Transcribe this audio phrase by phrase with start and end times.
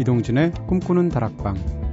[0.00, 1.87] 이동진의 꿈꾸는 다락방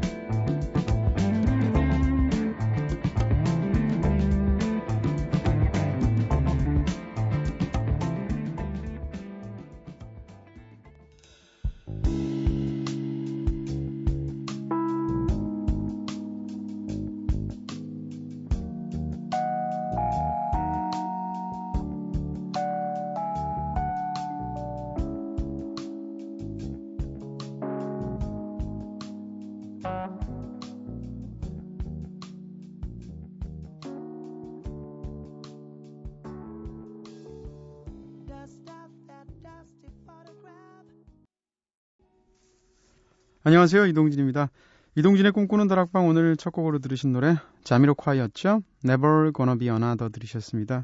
[43.55, 43.85] 안녕하세요.
[43.85, 44.49] 이동진입니다.
[44.95, 48.61] 이동진의 꿈꾸는 다락방 오늘 첫 곡으로 들으신 노래 자미로콰이였죠.
[48.83, 50.83] Never Gonna Be Another 들으셨습니다.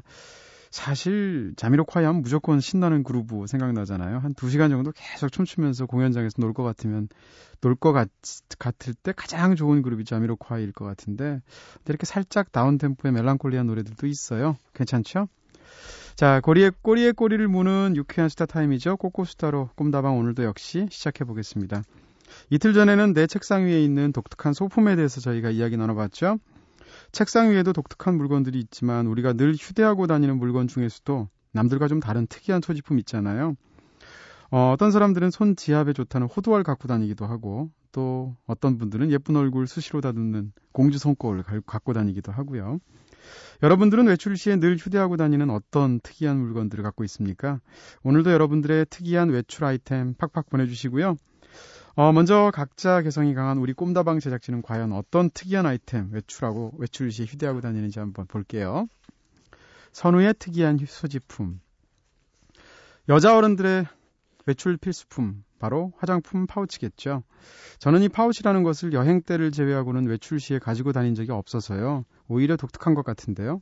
[0.70, 4.20] 사실 자미로콰이 하면 무조건 신나는 그루브 생각나잖아요.
[4.20, 7.10] 한 2시간 정도 계속 춤추면서 공연장에서 놀 것 같으면
[7.60, 11.42] 놀 것 같을 때 가장 좋은 그룹이 자미로콰이일 것 같은데
[11.86, 14.56] 이렇게 살짝 down tempo의 멜랑콜리한 노래들도 있어요.
[14.72, 15.28] 괜찮죠?
[16.14, 18.96] 자, 꼬리에 꼬리에 꼬리를 무는 유쾌한 수다 타임이죠.
[18.96, 21.82] 꼬꼬수다로 꿈다방 오늘도 역시 시작해 보겠습니다.
[22.50, 26.38] 이틀 전에는 내 책상 위에 있는 독특한 소품에 대해서 저희가 이야기 나눠봤죠.
[27.12, 32.60] 책상 위에도 독특한 물건들이 있지만 우리가 늘 휴대하고 다니는 물건 중에서도 남들과 좀 다른 특이한
[32.62, 33.54] 소지품 있잖아요.
[34.50, 39.66] 어, 어떤 사람들은 손 지압에 좋다는 호두알 갖고 다니기도 하고 또 어떤 분들은 예쁜 얼굴
[39.66, 42.78] 수시로 다듬는 공주 손꼽을 갖고 다니기도 하고요.
[43.62, 47.60] 여러분들은 외출 시에 늘 휴대하고 다니는 어떤 특이한 물건들을 갖고 있습니까?
[48.02, 51.16] 오늘도 여러분들의 특이한 외출 아이템 팍팍 보내주시고요.
[51.94, 57.24] 어, 먼저 각자 개성이 강한 우리 꿈다방 제작진은 과연 어떤 특이한 아이템 외출하고 외출 시
[57.24, 58.86] 휴대하고 다니는지 한번 볼게요.
[59.92, 61.60] 선우의 특이한 소지품.
[63.10, 63.86] 여자 어른들의
[64.46, 67.24] 외출 필수품 바로 화장품 파우치겠죠.
[67.78, 72.06] 저는 이 파우치라는 것을 여행 때를 제외하고는 외출 시에 가지고 다닌 적이 없어서요.
[72.26, 73.60] 오히려 독특한 것 같은데요.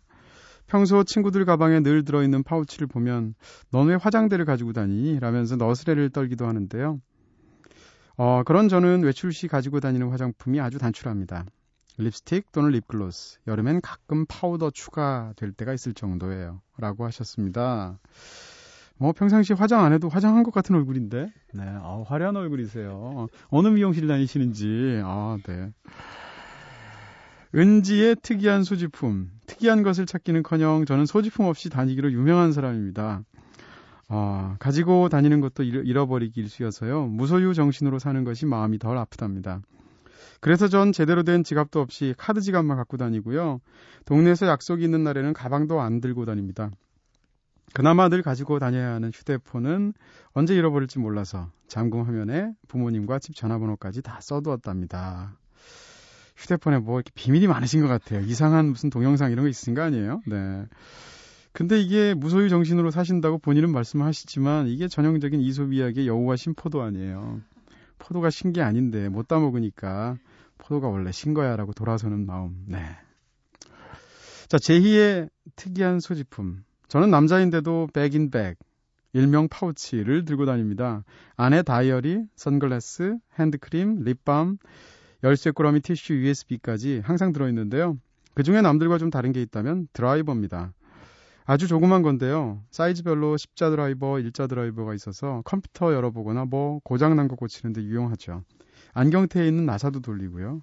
[0.68, 3.34] 평소 친구들 가방에 늘 들어있는 파우치를 보면
[3.72, 5.18] 넌 왜 화장대를 가지고 다니니?
[5.18, 7.00] 라면서 너스레를 떨기도 하는데요.
[8.22, 11.46] 어, 그런 저는 외출 시 가지고 다니는 화장품이 아주 단출합니다.
[11.96, 13.38] 립스틱 또는 립글로스.
[13.46, 16.60] 여름엔 가끔 파우더 추가될 때가 있을 정도예요.
[16.76, 17.98] 라고 하셨습니다.
[18.98, 21.32] 뭐 평상시 화장 안 해도 화장한 것 같은 얼굴인데.
[21.54, 23.28] 네, 아, 화려한 얼굴이세요.
[23.48, 25.00] 어느 미용실 다니시는지.
[25.02, 25.72] 아, 네.
[27.54, 29.30] 은지의 특이한 소지품.
[29.46, 33.22] 특이한 것을 찾기는커녕 저는 소지품 없이 다니기로 유명한 사람입니다.
[34.12, 37.06] 아, 가지고 다니는 것도 잃어버리기 일쑤여서요.
[37.06, 39.62] 무소유 정신으로 사는 것이 마음이 덜 아프답니다.
[40.40, 43.60] 그래서 전 제대로 된 지갑도 없이 카드 지갑만 갖고 다니고요.
[44.06, 46.70] 동네에서 약속이 있는 날에는 가방도 안 들고 다닙니다.
[47.72, 49.92] 그나마 늘 가지고 다녀야 하는 휴대폰은
[50.32, 55.38] 언제 잃어버릴지 몰라서 잠금 화면에 부모님과 집 전화번호까지 다 써두었답니다.
[56.36, 58.22] 휴대폰에 뭐 이렇게 비밀이 많으신 것 같아요.
[58.22, 60.20] 이상한 무슨 동영상 이런 거 있으신 거 아니에요?
[60.26, 60.64] 네.
[61.52, 67.40] 근데 이게 무소유 정신으로 사신다고 본인은 말씀하시지만 이게 전형적인 이솝이야기의 여우와 신포도 아니에요.
[67.98, 70.16] 포도가 신 게 아닌데 못 따먹으니까
[70.58, 72.64] 포도가 원래 신 거야라고 돌아서는 마음.
[72.66, 72.78] 네.
[74.48, 76.64] 자, 제희의 특이한 소지품.
[76.88, 78.56] 저는 남자인데도 백인 백,
[79.12, 81.04] 일명 파우치를 들고 다닙니다.
[81.36, 84.58] 안에 다이어리, 선글라스, 핸드크림, 립밤,
[85.22, 87.96] 열쇠 꾸러미 티슈, USB까지 항상 들어있는데요.
[88.34, 90.72] 그 중에 남들과 좀 다른 게 있다면 드라이버입니다.
[91.50, 92.62] 아주 조그만 건데요.
[92.70, 98.44] 사이즈별로 십자 드라이버, 일자 드라이버가 있어서 컴퓨터 열어보거나 뭐 고장난 거 고치는데 유용하죠.
[98.92, 100.62] 안경테에 있는 나사도 돌리고요.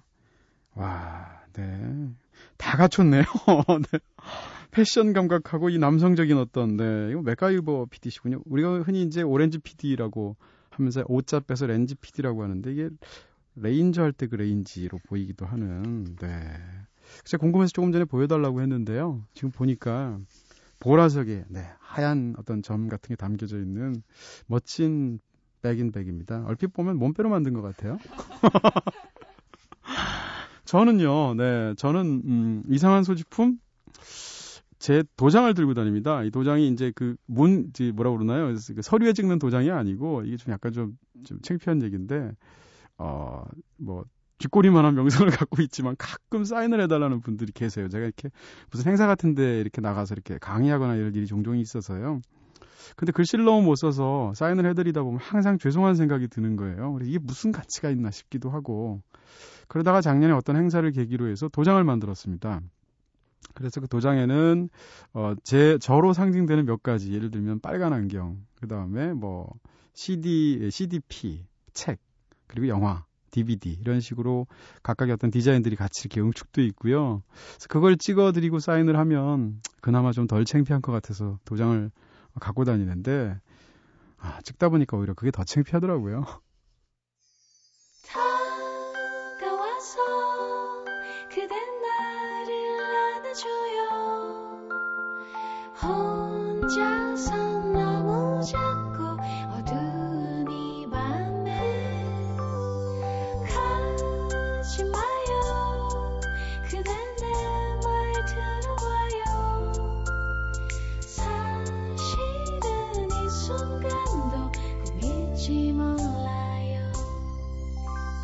[0.76, 2.08] 와, 네.
[2.56, 3.20] 다 갖췄네요.
[3.92, 3.98] 네.
[4.70, 7.10] 패션 감각하고 이 남성적인 어떤, 네.
[7.10, 8.40] 이거 맥가이버 PD시군요.
[8.46, 10.36] 우리가 흔히 이제 오렌지 PD라고
[10.70, 12.88] 하면서 오자 빼서 렌즈 PD라고 하는데 이게
[13.56, 16.28] 레인저 할 때 그 레인지로 보이기도 하는, 네.
[17.24, 19.22] 제가 궁금해서 조금 전에 보여달라고 했는데요.
[19.34, 20.18] 지금 보니까
[20.80, 24.02] 보라색에 네, 하얀 어떤 점 같은 게 담겨져 있는
[24.46, 25.18] 멋진
[25.62, 26.44] 백인 백입니다.
[26.46, 27.98] 얼핏 보면 몸빼로 만든 것 같아요.
[30.64, 33.58] 저는요, 네, 저는 음, 이상한 소지품
[34.78, 36.22] 제 도장을 들고 다닙니다.
[36.22, 38.54] 이 도장이 이제 그 문, 뭐라 그러나요?
[38.74, 42.32] 그 서류에 찍는 도장이 아니고 이게 좀 약간 좀, 좀 창피한 얘기인데,
[42.96, 43.44] 어,
[43.76, 44.04] 뭐
[44.38, 47.88] 뒷꼬리만한 명성을 갖고 있지만 가끔 사인을 해달라는 분들이 계세요.
[47.88, 48.30] 제가 이렇게
[48.70, 52.20] 무슨 행사 같은데 이렇게 나가서 이렇게 강의하거나 이럴 일이 종종 있어서요.
[52.96, 56.98] 근데 글씨를 너무 못 써서 사인을 해드리다 보면 항상 죄송한 생각이 드는 거예요.
[57.02, 59.02] 이게 무슨 가치가 있나 싶기도 하고
[59.66, 62.60] 그러다가 작년에 어떤 행사를 계기로 해서 도장을 만들었습니다.
[63.54, 64.68] 그래서 그 도장에는
[65.14, 69.52] 어, 제 저로 상징되는 몇 가지 예를 들면 빨간 안경, 그 다음에 뭐
[69.94, 71.98] CD, CDP, 책
[72.46, 74.46] 그리고 영화, DVD 이런 식으로
[74.82, 77.22] 각각의 어떤 디자인들이 같이 이렇게 응축돼 있고요.
[77.54, 81.90] 그래서 그걸 찍어드리고 사인을 하면 그나마 좀 덜 창피한 것 같아서 도장을
[82.40, 83.38] 갖고 다니는데
[84.18, 86.24] 아, 찍다 보니까 오히려 그게 더 창피하더라고요.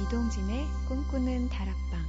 [0.04, 2.00] 이동진의 꿈꾸는 다락방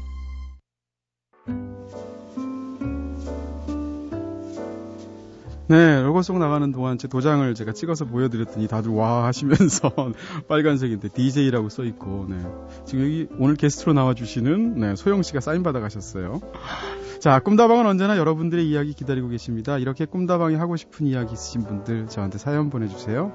[5.68, 9.92] 네, 로고 송 나가는 동안 제 도장을 제가 찍어서 보여드렸더니 다들 와 하시면서
[10.48, 12.38] 빨간색인데 DJ라고 써 있고, 네.
[12.86, 16.42] 지금 여기 오늘 게스트로 나와주시는 네, 소영 씨가 사인 받아 가셨어요.
[17.20, 19.80] 자, 꿈다방은 언제나 여러분들의 이야기 기다리고 계십니다.
[19.80, 23.34] 이렇게 꿈다방이 하고 싶은 이야기 있으신 분들 저한테 사연 보내주세요.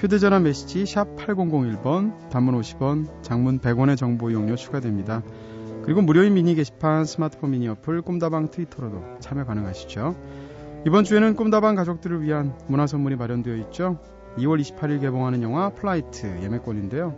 [0.00, 5.22] 휴대전화 메시지 샵 8001번, 단문 50원, 장문 100원의 정보 이용료 추가됩니다.
[5.82, 10.16] 그리고 무료인 미니 게시판, 스마트폰 미니 어플, 꿈다방 트위터로도 참여 가능하시죠.
[10.86, 13.98] 이번 주에는 꿈다방 가족들을 위한 문화 선물이 마련되어 있죠.
[14.38, 17.14] 2월 28일 개봉하는 영화 플라이트 예매권인데요.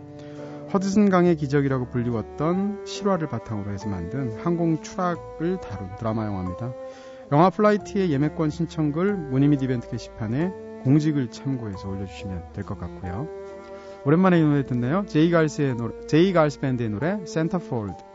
[0.73, 6.73] 허드슨 강의 기적이라고 불리웠던 실화를 바탕으로 해서 만든 항공 추락을 다룬 드라마 영화입니다.
[7.31, 13.27] 영화 플라이트의 예매권 신청글 및 이벤트 게시판에 공지를 참고해서 올려주시면 될 것 같고요.
[14.05, 15.05] 오랜만에 이 노래 듣네요.
[15.07, 18.12] 제이 갈스의 노래, 제이 갈스 밴드의 노래 센터폴드.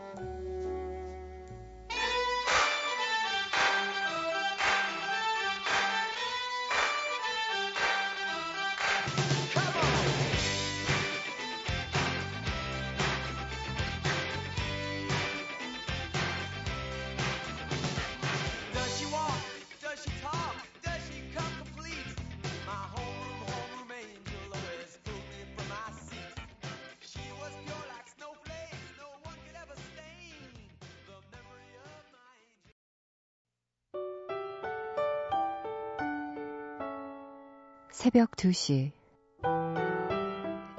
[38.11, 38.91] 새벽 2시.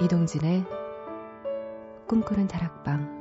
[0.02, 0.64] 이동진의
[2.08, 3.20] 꿈꾸는 다락방.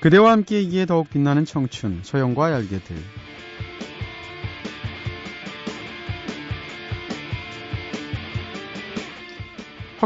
[0.00, 2.96] 그대와 함께 이기에 더욱 빛나는 청춘 소영과 얄개들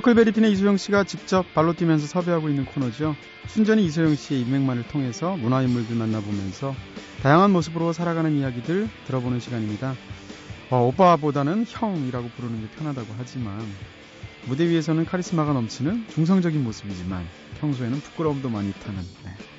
[0.07, 3.17] 허클베리핀의 이소영 씨가 직접 발로 뛰면서 섭외하고 있는 코너죠.
[3.49, 6.77] 순전히 이소영 씨의 인맥만을 통해서 문화인물들 만나보면서
[7.25, 9.97] 다양한 모습으로 살아가는 이야기들 들어보는 시간입니다.
[10.71, 13.61] 어, 오빠보다는 형이라고 부르는 게 편하다고 하지만
[14.47, 17.27] 무대 위에서는 카리스마가 넘치는 중성적인 모습이지만
[17.61, 19.56] 평소에는 부끄러움도 많이 타는 네.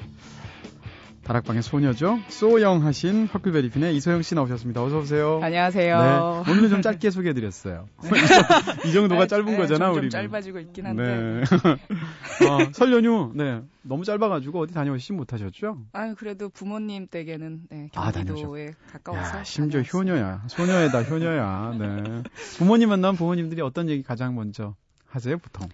[1.28, 2.20] 다락방의 소녀죠.
[2.30, 4.82] 소영 하신 허클베리핀의 이소영 씨 나오셨습니다.
[4.82, 5.42] 어서 오세요.
[5.44, 6.00] 안녕하세요.
[6.46, 7.90] 네, 오늘은 좀 짧게 소개해드렸어요.
[8.04, 8.10] 네.
[8.88, 10.10] 이 정도가 네, 짧은 네, 거잖아, 우리.
[10.10, 11.04] 좀 짧아지고 있긴 한데.
[11.04, 11.42] 네.
[12.48, 13.62] 어, 설 연휴, 네.
[13.82, 15.80] 너무 짧아가지고 어디 다녀오시지 못하셨죠?
[15.92, 19.40] 아유, 그래도 부모님 댁에는 네, 아, 경기도에 아, 가까워서.
[19.40, 20.14] 야, 심지어 다녀왔어요.
[20.14, 20.44] 효녀야.
[20.48, 21.76] 소녀에다 효녀야.
[21.78, 22.24] 네.
[22.58, 24.76] 부모님 만나면 부모님들이 어떤 얘기 가장 먼저
[25.10, 25.68] 하세요, 보통?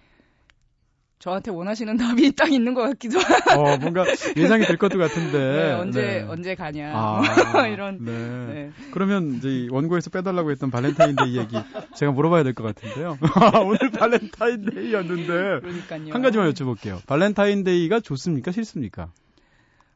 [1.24, 3.62] 저한테 원하시는 답이 딱 있는 것 같기도 하고.
[3.62, 4.04] 어, 뭔가
[4.36, 5.32] 예상이 될 것도 같은데.
[5.56, 6.22] 네, 언제, 네.
[6.28, 6.92] 언제 가냐.
[6.94, 7.22] 아,
[7.66, 8.04] 이런.
[8.04, 8.12] 네.
[8.12, 8.70] 네.
[8.90, 11.56] 그러면 이제 원고에서 빼달라고 했던 발렌타인데이 얘기
[11.94, 13.16] 제가 물어봐야 될 것 같은데요.
[13.64, 15.60] 오늘 발렌타인데이였는데.
[15.60, 16.12] 그러니까요.
[16.12, 17.04] 한 가지만 여쭤볼게요.
[17.06, 18.52] 발렌타인데이가 좋습니까?
[18.52, 19.10] 싫습니까?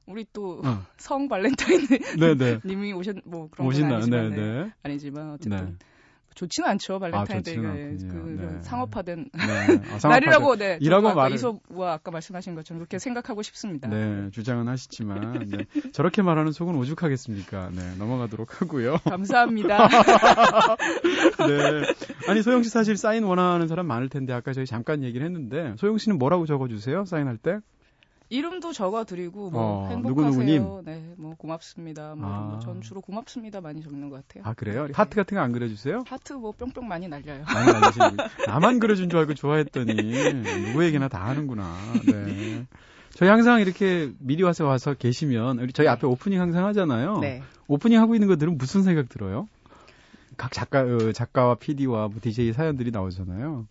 [0.06, 1.28] 우리 또성 어.
[1.28, 1.86] 발렌타인
[2.18, 2.60] 네네.
[2.64, 5.72] 님이 오셨 뭐 그런 건 아니지만, 네, 아니지만 어쨌든 네.
[6.38, 8.62] 좋지는 않죠 발렌타인데이가 아, 그 네.
[8.62, 9.80] 상업화된 네.
[9.90, 13.88] 아, 날이라고 네 이라고 말 이소와 아까 말씀하신 것처럼 그렇게 생각하고 싶습니다.
[13.88, 15.64] 네 주장은 하시지만 네.
[15.92, 17.70] 저렇게 말하는 속은 오죽하겠습니까?
[17.74, 18.98] 네 넘어가도록 하고요.
[19.10, 19.88] 감사합니다.
[21.48, 21.82] 네
[22.28, 25.98] 아니 소영 씨 사실 사인 원하는 사람 많을 텐데 아까 저희 잠깐 얘기를 했는데 소영
[25.98, 27.58] 씨는 뭐라고 적어주세요 사인할 때?
[28.30, 30.82] 이름도 적어드리고 뭐 어, 행복하세요.
[30.84, 32.14] 네, 뭐 고맙습니다.
[32.14, 32.40] 뭐, 아.
[32.40, 34.44] 뭐전 주로 고맙습니다 많이 적는 것 같아요.
[34.46, 34.86] 아 그래요?
[34.86, 34.92] 네.
[34.94, 36.04] 하트 같은 거 안 그려주세요?
[36.06, 37.44] 하트 뭐 뿅뿅 많이 날려요.
[37.44, 38.16] 많이 날리시는
[38.46, 39.94] 나만 그려준 줄 알고 좋아했더니
[40.66, 41.74] 누구에게나 다 하는구나.
[42.06, 42.66] 네.
[43.10, 45.90] 저희 항상 이렇게 미리 와서 와서 계시면 우리 저희 네.
[45.90, 47.18] 앞에 오프닝 항상 하잖아요.
[47.20, 47.42] 네.
[47.66, 49.48] 오프닝 하고 있는 것들은 무슨 생각 들어요?
[50.36, 53.66] 각 작가 어, 작가와 PD와 뭐 DJ 사연들이 나오잖아요.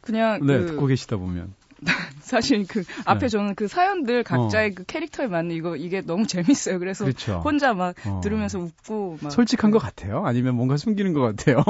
[0.00, 0.66] 그냥 네 그...
[0.66, 1.54] 듣고 계시다 보면
[2.20, 3.28] 사실 그 앞에 네.
[3.28, 4.74] 저는 그 사연들 각자의 어.
[4.74, 6.78] 그 캐릭터에 맞는 이거 이게 너무 재밌어요.
[6.78, 7.40] 그래서 그렇죠.
[7.44, 8.20] 혼자 막 어.
[8.22, 10.24] 들으면서 웃고 막 솔직한 것 같아요.
[10.24, 11.62] 아니면 뭔가 숨기는 것 같아요.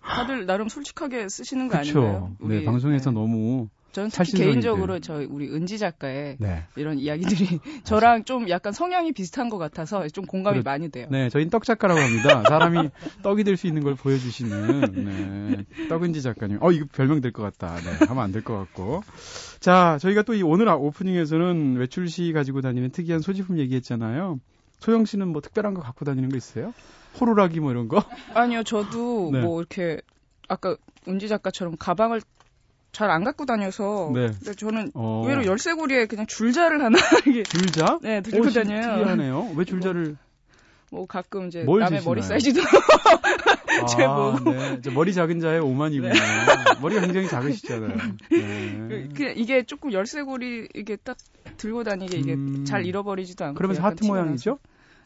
[0.00, 2.00] 다들 나름 솔직하게 쓰시는 거 그쵸.
[2.00, 2.36] 아닌가요?
[2.40, 3.14] 네, 방송에서 네.
[3.14, 6.64] 너무 저는 특히 개인적으로 저희 우리 은지 작가의 네.
[6.76, 11.06] 이런 이야기들이 저랑 좀 약간 성향이 비슷한 것 같아서 좀 공감이 그래, 많이 돼요.
[11.10, 12.42] 네, 저희는 떡 작가라고 합니다.
[12.48, 12.90] 사람이
[13.22, 16.58] 떡이 될 수 있는 걸 보여주시는 네, 떡은지 작가님.
[16.60, 17.74] 어, 이거 별명 될 것 같다.
[17.80, 19.02] 네, 하면 안 될 것 같고.
[19.60, 24.38] 자, 저희가 또 이 오늘 오프닝에서는 외출 시 가지고 다니는 특이한 소지품 얘기했잖아요.
[24.80, 26.72] 소영 씨는 뭐 특별한 거 갖고 다니는 거 있어요?
[27.20, 28.04] 호루라기 뭐 이런 거?
[28.34, 29.40] 아니요, 저도 네.
[29.40, 30.00] 뭐 이렇게
[30.46, 30.76] 아까
[31.08, 32.20] 은지 작가처럼 가방을
[32.98, 34.32] 잘 안 갖고 다녀서 네.
[34.56, 35.22] 저는 어.
[35.22, 38.00] 의외로 열쇠고리에 그냥 줄자를 하나 이게 줄자?
[38.02, 38.98] 네 들고 다녀요.
[38.98, 39.52] 특이하네요.
[39.54, 40.16] 왜 줄자를?
[40.90, 42.60] 뭐, 뭐 가끔 이제 남의 머리 사이즈도
[43.96, 44.40] 제 아, 뭐.
[44.52, 44.90] 네.
[44.90, 46.12] 머리 작은 자의 오만이군요.
[46.12, 46.18] 네.
[46.82, 47.96] 머리가 굉장히 작으시잖아요.
[48.32, 49.08] 네.
[49.14, 51.16] 그, 이게 조금 열쇠고리 이게 딱
[51.56, 52.64] 들고 다니게 이게 음...
[52.64, 53.58] 잘 잃어버리지도 않고.
[53.58, 54.58] 그러면서 하트 모양이죠?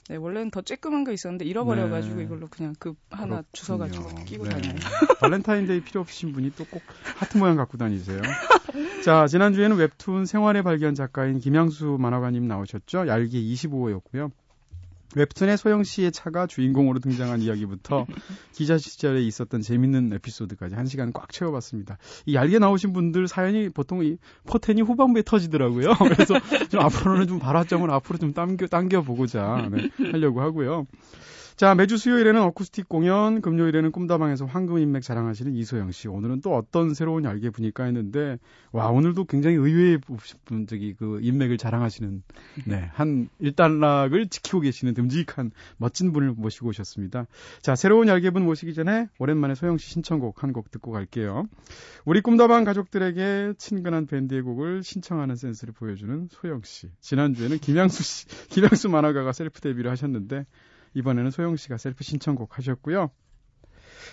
[0.09, 2.23] 네, 원래는 더 쬐끄만 거 있었는데 잃어버려가지고 네.
[2.25, 3.45] 이걸로 그냥 그 하나 그렇군요.
[3.53, 4.51] 주워가지고 끼고 네.
[4.51, 4.75] 다녀요.
[5.21, 6.83] 발렌타인데이 필요 없으신 분이 또 꼭
[7.17, 8.21] 하트 모양 갖고 다니세요.
[9.05, 13.07] 자, 지난주에는 웹툰 생활의 발견 작가인 김양수 만화가님 나오셨죠?
[13.09, 14.31] 얄개 25호였고요.
[15.15, 18.07] 웹툰의 소영 씨의 차가 주인공으로 등장한 이야기부터
[18.53, 21.99] 기자 시절에 있었던 재밌는 에피소드까지 한 시간 꽉 채워봤습니다.
[22.27, 24.17] 이 얄개 나오신 분들 사연이 보통 이
[24.47, 25.95] 포텐이 후반부에 터지더라고요.
[25.99, 26.35] 그래서
[26.71, 30.87] 좀 앞으로는 좀 발화점을 앞으로 좀 당겨 당겨 보고자 네, 하려고 하고요.
[31.63, 36.09] 자, 매주 수요일에는 어쿠스틱 공연, 금요일에는 꿈다방에서 황금 인맥 자랑하시는 이소영 씨.
[36.09, 38.41] 오늘은 또 어떤 새로운 얄개 분일까 했는데,
[38.73, 39.99] 와, 오늘도 굉장히 의외의
[40.45, 42.25] 분, 저기, 그 인맥을 자랑하시는,
[42.67, 47.29] 네, 한 일단락을 지키고 계시는 듬직한 멋진 분을 모시고 오셨습니다.
[47.61, 51.45] 자, 새로운 얄개 분 모시기 전에 오랜만에 소영 씨 신청곡 한 곡 듣고 갈게요.
[52.05, 56.89] 우리 꿈다방 가족들에게 친근한 밴드의 곡을 신청하는 센스를 보여주는 소영 씨.
[56.99, 60.45] 지난주에는 김양수 씨, 김양수 만화가가 셀프 데뷔를 하셨는데,
[60.95, 63.11] 이번에는 소영 씨가 셀프 신청곡 하셨고요.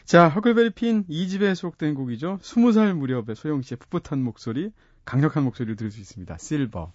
[0.06, 2.40] 자, 허클베리 핀 2집에 수록된 곡이죠.
[2.42, 4.72] 20살 무렵의 소영 씨의 풋풋한 목소리,
[5.06, 6.38] 강력한 목소리를 들을 수 있습니다.
[6.38, 6.94] 실버.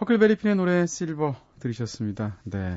[0.00, 2.36] 허클베리핀의 노래 실버 들으셨습니다.
[2.44, 2.76] 네.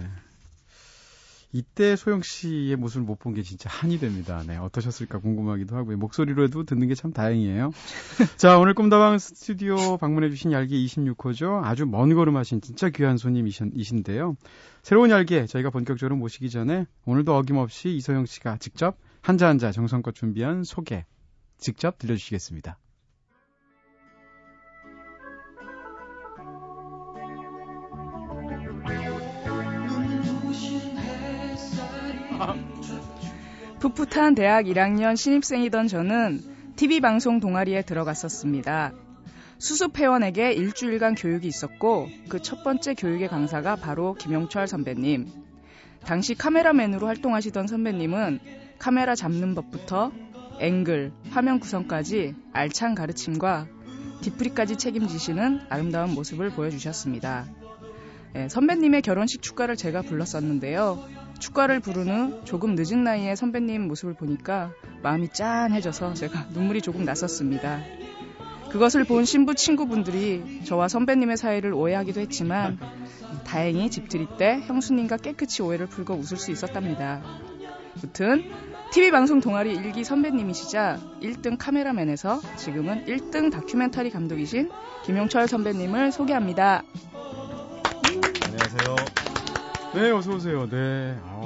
[1.53, 4.43] 이때 소영 씨의 모습을 못 본 게 진짜 한이 됩니다.
[4.45, 5.97] 네, 어떠셨을까 궁금하기도 하고요.
[5.97, 7.71] 목소리로도 듣는 게 참 다행이에요.
[8.38, 11.63] 자, 오늘 꿈다방 스튜디오 방문해주신 얄개 26호죠.
[11.63, 14.36] 아주 먼 걸음하신 진짜 귀한 손님이신데요.
[14.83, 20.63] 새로운 얄개 저희가 본격적으로 모시기 전에 오늘도 어김없이 이소영 씨가 직접 한자 한자 정성껏 준비한
[20.63, 21.05] 소개
[21.57, 22.77] 직접 들려주시겠습니다.
[33.79, 36.41] 풋풋한 대학 1학년 신입생이던 저는
[36.75, 38.91] TV 방송 동아리에 들어갔었습니다.
[39.60, 45.27] 수습 회원에게 일주일간 교육이 있었고 그 첫 번째 교육의 강사가 바로 김용철 선배님.
[46.03, 48.39] 당시 카메라맨으로 활동하시던 선배님은
[48.79, 50.12] 카메라 잡는 법부터
[50.60, 53.67] 앵글, 화면 구성까지 알찬 가르침과
[54.22, 57.46] 디프리까지 책임지시는 아름다운 모습을 보여주셨습니다.
[58.34, 61.26] 네, 선배님의 결혼식 축가를 제가 불렀었는데요.
[61.39, 64.72] 축가를 후 조금 늦은 나이에 선배님 모습을 보니까
[65.03, 67.82] 마음이 짠해져서 제가 눈물이 조금 났었습니다.
[68.72, 72.77] 그것을 본 신부 친구분들이 저와 선배님의 사이를 오해하기도 했지만
[73.46, 77.22] 다행히 집들이 때 형수님과 깨끗이 오해를 풀고 웃을 수 있었답니다.
[78.01, 78.44] 무튼
[78.91, 84.70] TV 방송 동아리 일기 선배님이시자 1등 카메라맨에서 지금은 1등 다큐멘터리 감독이신
[85.06, 86.84] 김용철 선배님을 소개합니다.
[88.46, 89.16] 안녕하세요.
[89.98, 90.70] 네, 어서 오세요.
[90.70, 91.18] 네.
[91.24, 91.42] 아,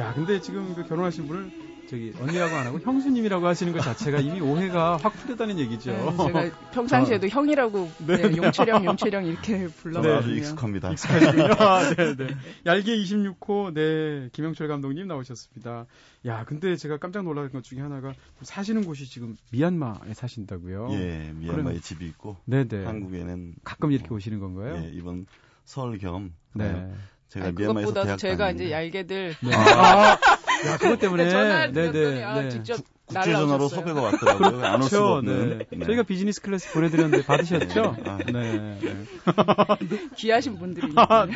[0.00, 1.50] 야, 근데 지금 그 결혼하신 분을
[1.88, 5.90] 저기 언니라고 안 하고 형수님이라고 하시는 것 자체가 이미 오해가 확 풀렸다는 얘기죠.
[5.90, 7.30] 네, 제가 평상시에도 어.
[7.30, 10.20] 형이라고 네, 네, 용채령 용채령 이렇게 불러거든요.
[10.32, 10.90] 네, 익숙합니다.
[10.92, 11.44] 익숙하시군요.
[11.58, 12.28] 아, 네, 네.
[12.66, 15.86] 얄개 26호 네 김영철 감독님 나오셨습니다.
[16.26, 18.12] 야, 근데 제가 깜짝 놀란 것 중에 하나가
[18.42, 20.88] 사시는 곳이 지금 미얀마에 사신다고요.
[20.92, 22.68] 예, 미얀마에 그럼, 집이 있고 네네.
[22.68, 22.84] 네.
[22.84, 24.76] 한국에는 가끔 이렇게 오시는 건가요?
[24.76, 25.26] 예, 이번
[25.64, 26.88] 설 겸 네.
[27.30, 28.64] 제가 아니, 그것보다 제가 다니는데.
[28.64, 29.54] 이제 얄개들 네.
[29.54, 30.18] 아,
[30.66, 31.30] 야, 그것 때문에.
[31.30, 32.48] 전화를 네, 네, 아, 네.
[32.48, 32.80] 직접
[33.14, 34.64] 국제전화로 섭외가 왔더라고요.
[34.64, 35.06] 안 올 수가 그렇죠.
[35.16, 35.58] 없는.
[35.58, 35.66] 네.
[35.76, 35.84] 네.
[35.86, 37.96] 저희가 비즈니스 클래스 보내드렸는데 받으셨죠?
[37.98, 38.02] 네.
[38.10, 38.18] 아.
[38.32, 38.78] 네.
[40.16, 40.92] 귀하신 분들이.
[40.96, 41.34] 아, 네.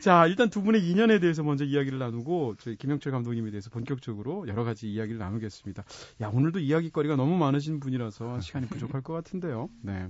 [0.00, 4.64] 자, 일단 두 분의 인연에 대해서 먼저 이야기를 나누고 저희 김영철 감독님에 대해서 본격적으로 여러
[4.64, 5.84] 가지 이야기를 나누겠습니다.
[6.22, 9.68] 야, 오늘도 이야기거리가 너무 많으신 분이라서 시간이 부족할 것 같은데요.
[9.82, 10.08] 네.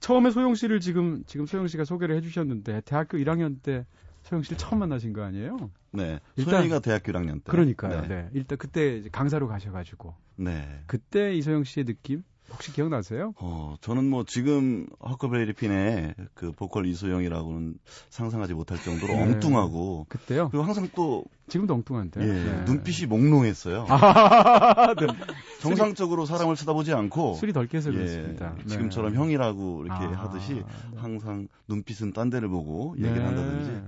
[0.00, 3.86] 처음에 소영 씨를 지금 지금 소영 씨가 소개를 해주셨는데 대학교 1학년 때
[4.26, 5.70] 소영 씨를 처음 만나신 거 아니에요?
[5.92, 6.18] 네.
[6.36, 7.50] 소영이가 대학교 1학년 때.
[7.50, 8.02] 그러니까요.
[8.02, 8.08] 네.
[8.08, 8.28] 네.
[8.34, 10.14] 일단 그때 강사로 가셔가지고.
[10.36, 10.82] 네.
[10.86, 13.34] 그때 이소영 씨의 느낌 혹시 기억나세요?
[13.38, 17.74] 어, 저는 뭐 지금 허커베리 핀의 그 보컬 이소영이라고는
[18.10, 19.22] 상상하지 못할 정도로 네.
[19.22, 20.48] 엉뚱하고 그때요?
[20.50, 22.64] 그리고 항상 또 지금도 엉뚱한데 예, 네.
[22.64, 23.86] 눈빛이 몽롱했어요.
[23.88, 25.06] 아, 네.
[25.60, 28.54] 정상적으로 사람을 쳐다보지 않고 술이 덜 깨서 예, 그렇습니다.
[28.58, 28.66] 네.
[28.66, 30.64] 지금처럼 형이라고 이렇게 아, 하듯이 네.
[30.96, 33.24] 항상 눈빛은 딴 데를 보고 얘기를 네.
[33.24, 33.82] 한다든지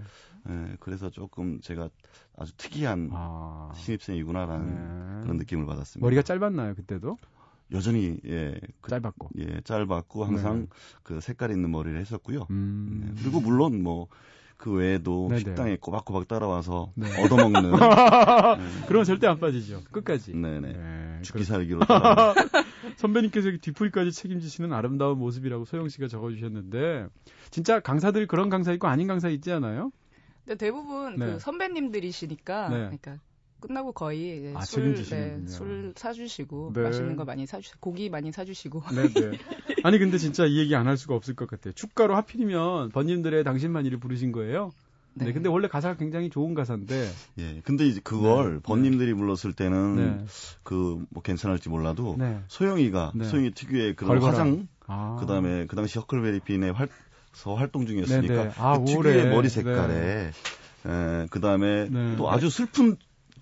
[0.48, 1.88] 예, 그래서 조금 제가
[2.36, 3.70] 아주 특이한 아.
[3.74, 6.04] 신입생이구나라는 그런 느낌을 받았습니다.
[6.04, 7.16] 머리가 짧았나요 그때도?
[7.72, 10.66] 여전히 예 그, 짧았고 예 짧았고 항상 네.
[11.02, 12.46] 그 색깔 있는 머리를 했었고요.
[12.50, 13.02] 음.
[13.14, 13.22] 네.
[13.22, 14.08] 그리고 물론 뭐
[14.58, 15.38] 그 외에도 네네.
[15.38, 17.06] 식당에 꼬박꼬박 따라와서 네.
[17.24, 18.86] 얻어먹는 네.
[18.88, 19.82] 그런 절대 안 빠지죠.
[19.92, 20.34] 끝까지.
[20.34, 20.72] 네네.
[20.72, 21.22] 네.
[21.22, 21.80] 죽기 살기로.
[22.96, 27.06] 선배님께서 뒤풀이까지 책임지시는 아름다운 모습이라고 소영 씨가 적어주셨는데
[27.50, 29.92] 진짜 강사들 그런 강사 있고 아닌 강사 있지 않아요?
[30.48, 31.26] 네, 대부분 네.
[31.26, 32.76] 그 선배님들이시니까 네.
[32.76, 33.18] 그러니까
[33.60, 36.82] 끝나고 거의 아, 술, 네, 술 사주시고 네.
[36.82, 38.82] 맛있는 거 많이 사주시고 고기 많이 사주시고.
[38.94, 39.38] 네, 네.
[39.82, 41.74] 아니 근데 진짜 이 얘기 안 할 수가 없을 것 같아요.
[41.74, 44.70] 축가로 하필이면 번님들의 당신만이를 부르신 거예요.
[45.14, 45.26] 네.
[45.26, 45.32] 네.
[45.32, 47.10] 근데 원래 가사가 굉장히 좋은 가사인데.
[47.38, 47.60] 예.
[47.64, 48.60] 근데 이제 그걸 네.
[48.62, 50.24] 번님들이 불렀을 때는 네.
[50.62, 52.40] 그뭐 괜찮을지 몰라도 네.
[52.46, 53.24] 소영이가 네.
[53.24, 54.22] 소영이 특유의 그런.
[54.22, 55.16] 화장, 아.
[55.20, 56.88] 그다음에 그 당시 허클베리핀의 활,
[57.32, 60.30] 서 활동 중이었으니까 네, 아, 그 특유의 머리 색깔에
[60.86, 62.96] 에, 그다음에 또 아주 슬픈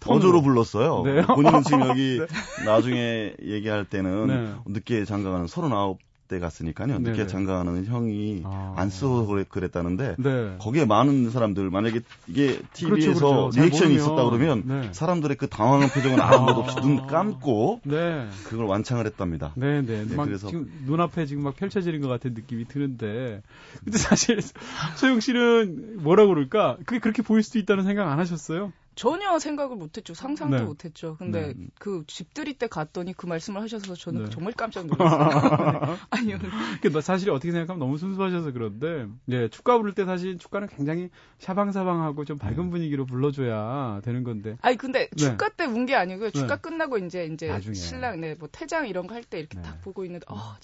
[0.05, 1.03] 어조로 불렀어요.
[1.05, 1.23] 네.
[1.23, 2.65] 본인은 지금 여기 네.
[2.65, 4.55] 나중에 얘기할 때는 네.
[4.67, 6.99] 늦게 장가가는 39 때 갔으니까요.
[6.99, 7.27] 늦게 네네.
[7.27, 8.75] 장가하는 형이 아.
[8.77, 10.57] 안 쓰고 그랬다는데 네.
[10.59, 13.61] 거기에 많은 사람들 만약에 이게 TV에서 그렇죠, 그렇죠.
[13.61, 14.89] 리액션이 있었다 그러면 네.
[14.93, 18.29] 사람들의 그 당황한 표정은 아무 것 없이 눈 감고 네.
[18.45, 19.53] 그걸 완창을 했답니다.
[19.57, 20.05] 네, 네.
[20.05, 23.43] 네 그래서 지금 눈앞에 지금 막 펼쳐지는 것 같은 느낌이 드는데
[23.85, 24.41] 근데 사실
[24.97, 26.79] 소영 씨는 뭐라 그럴까?
[26.85, 28.73] 그게 그렇게 보일 수도 있다는 생각 안 하셨어요?
[28.97, 30.15] 전혀 생각을 못했죠.
[30.15, 30.63] 상상도 네.
[30.65, 31.17] 못했죠.
[31.19, 31.67] 근데 네.
[31.79, 34.31] 그 집들이 때 갔더니 그 말씀을 하셔서 저는 네.
[34.31, 35.99] 정말 깜짝 놀랐어요.
[36.11, 36.39] 아니요.
[36.81, 42.25] 그 사실 어떻게 생각하면 너무 순수하셔서 그런데 예, 축가 부를 때 사실 축가는 굉장히 샤방샤방하고
[42.25, 42.71] 좀 밝은 네.
[42.71, 44.57] 분위기로 불러줘야 되는 건데.
[44.63, 45.17] 아니 근데 네.
[45.17, 46.31] 축가 때 운 게 아니고요.
[46.31, 46.61] 축가 네.
[46.63, 47.75] 끝나고 이제 이제 나중에.
[47.75, 50.57] 신랑 네뭐 퇴장 이런 거 할 때 이렇게 딱 보고 있는데 아,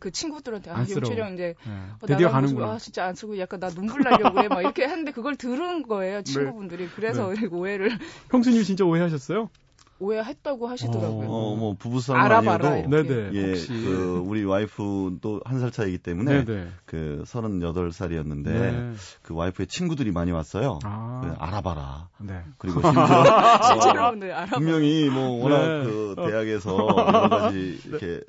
[0.00, 2.72] 그 친구들한테 아 용철형 이제 어, 드디어 가는구나.
[2.72, 6.88] 아 진짜 안 쓰고 약간 나 눈물 나려고 해막 이렇게 하는데 그걸 들은 거예요 친구분들이.
[6.94, 7.98] 그래서 오해 오해를.
[8.30, 9.48] 형수님 진짜 오해하셨어요?
[10.00, 11.28] 오해했다고 하시더라고요.
[11.28, 13.30] 어, 뭐 부부싸움 아니어도 네네.
[13.32, 13.68] 예, 혹시.
[13.68, 16.68] 그 우리 와이프도 한살 차이기 때문에 네네.
[16.84, 18.92] 그 38살이었는데 네.
[19.22, 20.78] 그 와이프의 친구들이 많이 왔어요.
[20.84, 21.20] 아.
[21.24, 22.08] 그 알아봐라.
[22.18, 22.42] 네.
[22.58, 24.56] 그리고 심지어 실제로 네, 알아봐.
[24.56, 25.84] 분명히 뭐 워낙 네.
[25.84, 28.20] 그 대학에서 여러 가지 이렇게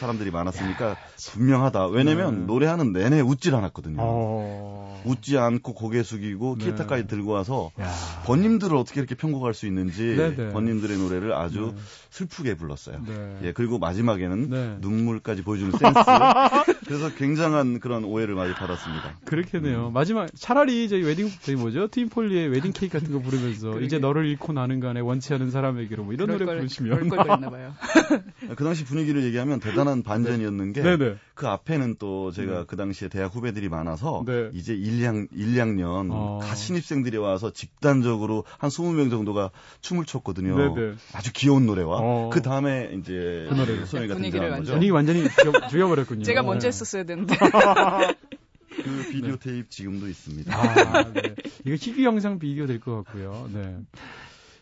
[0.00, 0.96] 사람들이 많았으니까
[1.32, 1.86] 분명하다.
[1.88, 2.46] 왜냐면 네.
[2.46, 3.98] 노래하는 내내 웃질 않았거든요.
[4.00, 5.02] 어.
[5.04, 6.66] 웃지 않고 고개 숙이고 네.
[6.66, 7.90] 기타까지 들고 와서 야.
[8.24, 10.52] 번님들을 어떻게 이렇게 편곡할 수 있는지 네네.
[10.52, 11.82] 번님들의 노래 를 아주 네.
[12.10, 13.02] 슬프게 불렀어요.
[13.06, 13.38] 네.
[13.42, 14.76] 예, 그리고 마지막에는 네.
[14.80, 15.98] 눈물까지 보여주는 센스.
[16.86, 19.18] 그래서 굉장한 그런 오해를 많이 받았습니다.
[19.24, 19.88] 그렇겠네요.
[19.88, 19.92] 음.
[19.92, 21.88] 마지막 차라리 저희 웨딩 저희 뭐죠?
[21.88, 26.12] 트윈폴리의 웨딩 케이크 같은 거 부르면서 이제 너를 잃고 나는 간에 원치 않은 사람에게로 뭐
[26.12, 27.08] 이런 노래 걸, 부르시면
[28.56, 30.82] 그 당시 분위기를 얘기하면 대단한 반전이었는 게
[31.42, 32.64] 그 앞에는 또 제가 네.
[32.68, 34.48] 그 당시에 대학 후배들이 많아서 네.
[34.52, 36.38] 이제 1, 2학, 1, 2학년 어.
[36.54, 39.50] 신입생들이 와서 집단적으로 한 20명 정도가
[39.80, 40.56] 춤을 췄거든요.
[40.56, 40.94] 네네.
[41.12, 42.30] 아주 귀여운 노래와 어.
[42.32, 44.72] 그 다음에 이제 그 노래 소리가 등장한 거죠.
[44.74, 45.24] 분위기 완전히
[45.68, 46.22] 죽여버렸군요.
[46.22, 47.34] 제가 먼저 했었어야 되는데.
[48.84, 49.38] 그 비디오 네.
[49.40, 50.56] 테이프 지금도 있습니다.
[50.56, 51.34] 아, 네.
[51.66, 53.50] 이거 희귀 영상 비디오 될 것 같고요.
[53.52, 53.78] 네.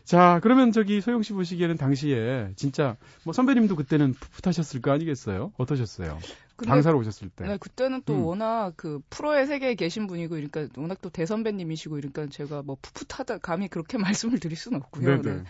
[0.03, 5.53] 자, 그러면 저기 소영 씨 보시기에는 당시에 진짜 뭐 선배님도 그때는 풋풋하셨을 거 아니겠어요?
[5.57, 6.19] 어떠셨어요?
[6.57, 7.45] 강사로 오셨을 때.
[7.45, 8.23] 네, 그때는 또 음.
[8.25, 13.67] 워낙 그 프로의 세계에 계신 분이고 그러니까 워낙 또 대선배님이시고 그러니까 제가 뭐 풋풋하다 감히
[13.67, 15.21] 그렇게 말씀을 드릴 수는 없고요.
[15.21, 15.43] 네.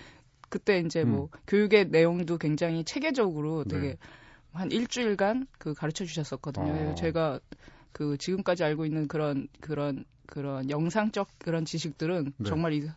[0.49, 1.39] 그때 이제 뭐 음.
[1.47, 3.97] 교육의 내용도 굉장히 체계적으로 되게 네.
[4.53, 6.91] 한 일주일간 그 가르쳐 주셨었거든요.
[6.91, 6.95] 어.
[6.95, 7.39] 제가
[7.91, 12.49] 그 지금까지 알고 있는 그런 그런 그런 영상적 그런 지식들은 네.
[12.49, 12.87] 정말 이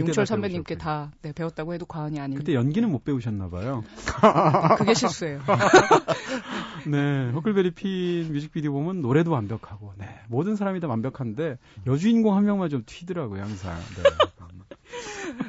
[0.00, 2.40] 용철 선배님께 다 네, 배웠다고 해도 과언이 아닙니다.
[2.40, 3.84] 그때 연기는 못 배우셨나 봐요.
[4.78, 5.40] 그게 실수예요.
[6.86, 12.68] 네, 허클베리 핀 뮤직비디오 보면 노래도 완벽하고, 네, 모든 사람이 다 완벽한데 여주인공 한 명만
[12.68, 13.76] 좀 튀더라고요, 항상.
[13.96, 14.02] 네.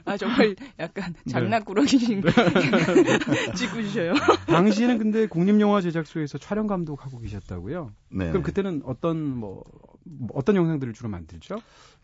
[0.05, 1.31] 아 정말 약간 네.
[1.31, 2.31] 장난꾸러기 네.
[3.55, 4.13] 찍고 주셔요.
[4.47, 7.91] 당시에는 근데 국립영화 제작소에서 촬영 감독하고 계셨다고요?
[8.09, 8.29] 네.
[8.29, 9.63] 그럼 그때는 어떤 뭐,
[10.03, 11.57] 뭐 어떤 영상들을 주로 만들죠?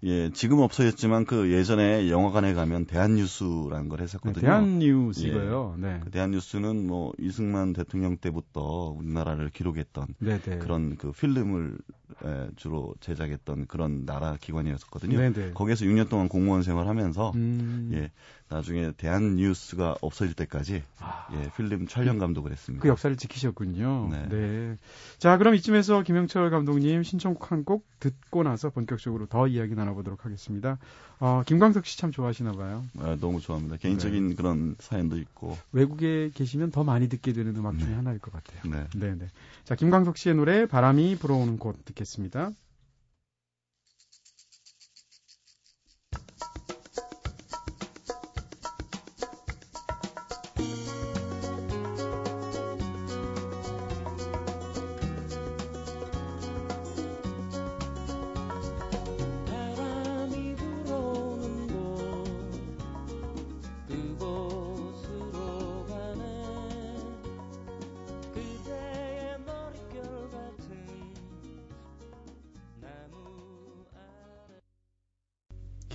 [0.03, 4.41] 예, 지금 없어졌지만 그 예전에 영화관에 가면 대한뉴스라는 걸 했었거든요.
[4.41, 5.75] 네, 대한뉴스 이거요.
[5.77, 5.99] 예, 네.
[6.03, 10.41] 그 대한뉴스는 뭐 이승만 대통령 때부터 우리나라를 기록했던 네네.
[10.41, 10.57] 네.
[10.57, 11.77] 그런 그 필름을
[12.25, 15.17] 에, 주로 제작했던 그런 나라 기관이었었거든요.
[15.17, 15.33] 네네.
[15.33, 15.51] 네.
[15.53, 17.91] 거기에서 6년 동안 공무원 생활하면서 음...
[17.93, 18.11] 예,
[18.49, 21.27] 나중에 대한뉴스가 없어질 때까지 아...
[21.33, 22.83] 예, 필름 촬영 감독을 했습니다.
[22.83, 24.09] 그 역사를 지키셨군요.
[24.11, 24.27] 네.
[24.29, 24.75] 네.
[25.19, 30.25] 자, 그럼 이쯤에서 김영철 감독님 신청곡 한 곡 듣고 나서 본격적으로 더 이야기 나눠 보도록
[30.25, 30.77] 하겠습니다.
[31.19, 32.83] 어, 김광석 씨 참 좋아하시나 봐요.
[32.99, 33.77] 아, 너무 좋아합니다.
[33.77, 34.35] 개인적인 네.
[34.35, 35.57] 그런 사연도 있고.
[35.71, 37.95] 외국에 계시면 더 많이 듣게 되는 음악 중에 네.
[37.95, 38.61] 하나일 것 같아요.
[38.71, 38.87] 네.
[38.95, 39.27] 네, 네.
[39.63, 42.51] 자, 김광석 씨의 노래 바람이 불어오는 곳 듣겠습니다.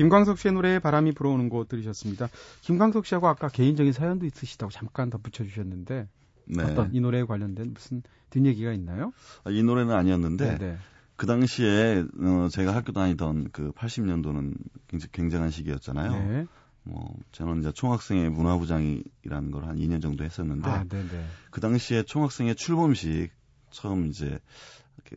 [0.07, 2.29] 김광석 씨의 노래 바람이 불어오는 곳 들으셨습니다.
[2.61, 6.09] 김광석 씨하고 아까 개인적인 사연도 있으시다고 잠깐 덧붙여 주셨는데
[6.47, 6.63] 네.
[6.63, 9.13] 어떤 이 노래에 관련된 무슨 뒷얘기가 있나요?
[9.43, 10.59] 아, 이 노래는 아니었는데 네네.
[10.59, 10.79] 네.
[11.17, 14.55] 그 당시에 어, 제가 학교 다니던 그 80년도는
[14.87, 16.11] 굉장히 굉장한 시기였잖아요.
[16.13, 16.47] 네.
[16.85, 21.27] 뭐 저는 이제 총학생회 문화부장이라는 걸 한 2년 정도 했었는데 아, 네, 네.
[21.51, 23.33] 그 당시에 총학생회 출범식
[23.71, 24.39] 처음 이제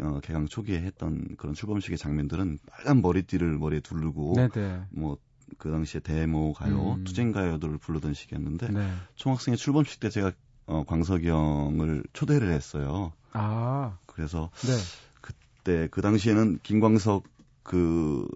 [0.02, 4.84] 어, 개강 초기에 했던 그런 출범식의 장면들은 빨간 머리띠를 머리에 두르고 네네.
[4.92, 7.04] 뭐그 당시에 데모 가요, 음.
[7.04, 8.94] 투쟁 가요들을 부르던 시기였는데 네.
[9.16, 10.32] 총학생회 출범식 때 제가
[10.68, 13.14] 어, 광석이 형을 초대를 했어요.
[13.34, 13.98] 아.
[14.06, 14.78] 그래서 네.
[15.22, 17.24] 그때 그 당시에는 김광석
[17.64, 18.28] 그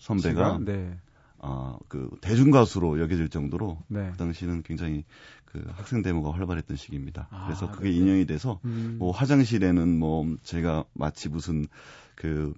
[0.00, 0.98] 선배가 네.
[1.42, 4.10] 아, 그 대중 가수로 여겨질 정도로 네.
[4.12, 5.04] 그 당시는 굉장히
[5.44, 7.28] 그 학생 데모가 활발했던 시기입니다.
[7.30, 7.96] 아, 그래서 그게 네네.
[7.96, 8.96] 인연이 돼서 음.
[8.98, 11.66] 뭐 화장실에는 뭐 제가 마치 무슨
[12.14, 12.54] 그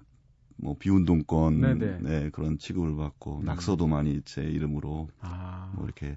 [0.57, 3.45] 뭐 비운동권 네, 그런 취급을 받고 음.
[3.45, 5.73] 낙서도 많이 제 이름으로 아.
[5.75, 6.17] 뭐 이렇게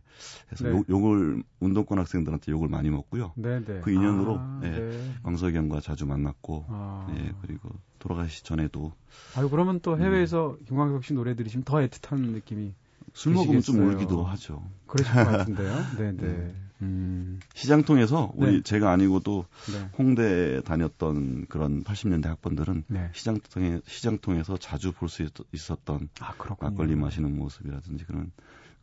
[0.52, 0.72] 해서 네.
[0.72, 3.34] 욕, 욕을 운동권 학생들한테 욕을 많이 먹고요.
[3.36, 3.82] 네네.
[3.82, 5.14] 그 인연으로 아, 예, 네.
[5.24, 7.08] 광석이 형과 자주 만났고 아.
[7.18, 7.70] 예, 그리고
[8.00, 8.94] 돌아가시 전에도
[9.36, 10.66] 아유 그러면 또 해외에서 음.
[10.66, 12.74] 김광석 씨 노래 들으시면 더 애틋한 느낌이
[13.14, 14.64] 술 먹으면 좀 울기도 하죠.
[14.86, 15.86] 그러실 것 같은데요.
[15.98, 16.28] 네, 네.
[16.28, 16.67] 음.
[16.82, 17.40] 음.
[17.54, 18.62] 시장 통해서 우리 네.
[18.62, 19.90] 제가 아니고도 네.
[19.98, 23.10] 홍대 다녔던 그런 80년대 학번들은 네.
[23.14, 28.32] 시장 통해 시장 통해서 자주 볼 수 있었던 아, 막걸리 마시는 모습이라든지 그런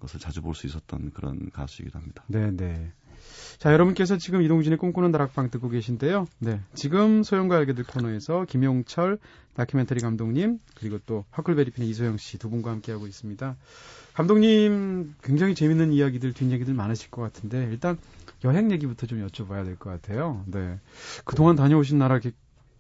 [0.01, 2.25] 것을 자주 볼 수 있었던 그런 가수이기도 합니다.
[2.27, 2.93] 네, 네.
[3.59, 6.27] 자, 여러분께서 지금 이동진의 꿈꾸는 다락방 듣고 계신데요.
[6.39, 6.61] 네.
[6.75, 9.19] 지금 소영과 알게 될 코너에서 김용철
[9.55, 13.57] 다큐멘터리 감독님, 그리고 또 화클베리핀의 이소영 씨 두 분과 함께하고 있습니다.
[14.15, 17.97] 감독님 굉장히 재밌는 이야기들, 뒷얘기들 많으실 것 같은데 일단
[18.45, 20.45] 여행 얘기부터 좀 여쭤봐야 될 것 같아요.
[20.47, 20.79] 네.
[21.25, 22.33] 그동안 다녀오신 나라 개,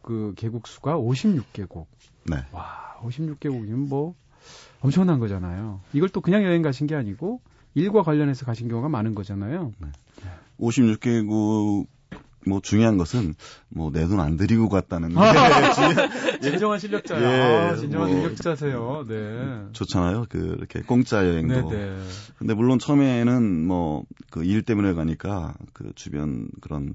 [0.03, 1.87] 그 개국 수가 56개국.
[2.27, 2.37] 네.
[2.53, 4.15] 와, 56개국이면 뭐
[4.81, 5.81] 엄청난 거잖아요.
[5.93, 7.41] 이걸 또 그냥 여행 가신 게 아니고
[7.75, 9.73] 일과 관련해서 가신 경우가 많은 거잖아요.
[9.79, 9.89] 네.
[10.59, 11.87] 56개국
[12.47, 13.35] 뭐 중요한 것은
[13.71, 15.33] 뭐 내 돈 안 들이고 갔다는 아,
[16.39, 17.21] 게 진정한 실력자야.
[17.23, 19.05] 예, 아, 진정한 뭐, 실력자세요.
[19.09, 19.65] 네.
[19.73, 20.27] 좋잖아요.
[20.29, 21.71] 그 이렇게 공짜 여행도.
[21.71, 21.97] 네네.
[21.97, 22.03] 네.
[22.39, 26.95] 근데 물론 처음에는 뭐 그 일 때문에 가니까 그 주변 그런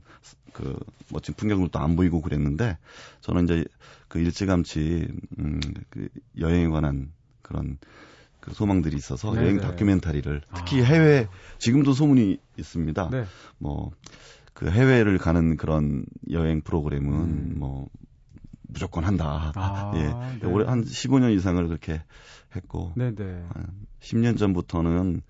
[0.54, 0.78] 그
[1.12, 2.78] 멋진 풍경들도 안 보이고 그랬는데
[3.22, 3.66] 저는 이제
[4.08, 5.08] 그 일찌감치
[5.40, 7.12] 음그 여행에 관한
[7.42, 7.78] 그런
[8.50, 9.44] 그 소망들이 있어서 네네.
[9.44, 9.62] 여행 네.
[9.62, 10.86] 다큐멘터리를 특히 아.
[10.86, 11.28] 해외
[11.60, 13.10] 지금도 소문이 있습니다.
[13.12, 13.26] 네.
[13.60, 17.54] 뭐그 해외를 가는 그런 여행 프로그램은 음.
[17.56, 17.88] 뭐
[18.68, 19.52] 무조건 한다.
[19.56, 20.40] 아, 예.
[20.40, 20.52] 네.
[20.52, 22.04] 올해 한 15년 이상을 그렇게
[22.56, 23.46] 했고 네네.
[23.54, 25.22] 한 10년 전부터는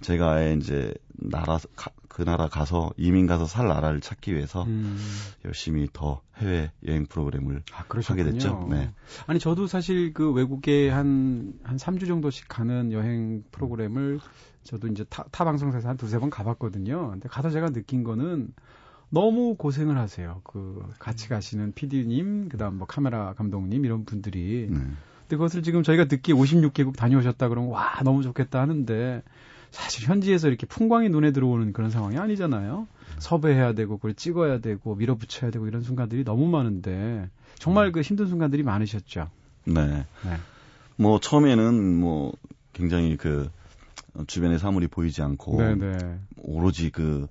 [0.00, 4.98] 제가 아예 이제 나라 가, 그 나라 가서 이민 가서 살 나라를 찾기 위해서 음.
[5.44, 8.66] 열심히 더 해외 여행 프로그램을 아, 하게 됐죠.
[8.70, 8.90] 네.
[9.26, 14.20] 아니 저도 사실 그 외국에 한한 한 3주 정도씩 가는 여행 프로그램을
[14.64, 17.10] 저도 이제 타, 타 방송사에서 한 두세 번 가봤거든요.
[17.10, 18.52] 근데 가서 제가 느낀 거는
[19.10, 20.40] 너무 고생을 하세요.
[20.44, 24.68] 그 같이 가시는 PD님, 그다음 뭐 카메라 감독님 이런 분들이.
[24.70, 24.78] 네.
[24.78, 29.22] 근데 그것을 지금 저희가 듣기 56개국 다녀오셨다 그러면 와 너무 좋겠다 하는데
[29.72, 32.86] 사실 현지에서 이렇게 풍광이 눈에 들어오는 그런 상황이 아니잖아요.
[33.18, 38.62] 섭외해야 되고 그걸 찍어야 되고 밀어붙여야 되고 이런 순간들이 너무 많은데 정말 그 힘든 순간들이
[38.62, 39.30] 많으셨죠.
[39.64, 39.86] 네.
[39.86, 40.06] 네.
[40.96, 42.32] 뭐 처음에는 뭐
[42.72, 43.50] 굉장히 그
[44.26, 45.96] 주변의 사물이 보이지 않고 네네.
[45.96, 46.18] 네.
[46.42, 47.26] 오로지 그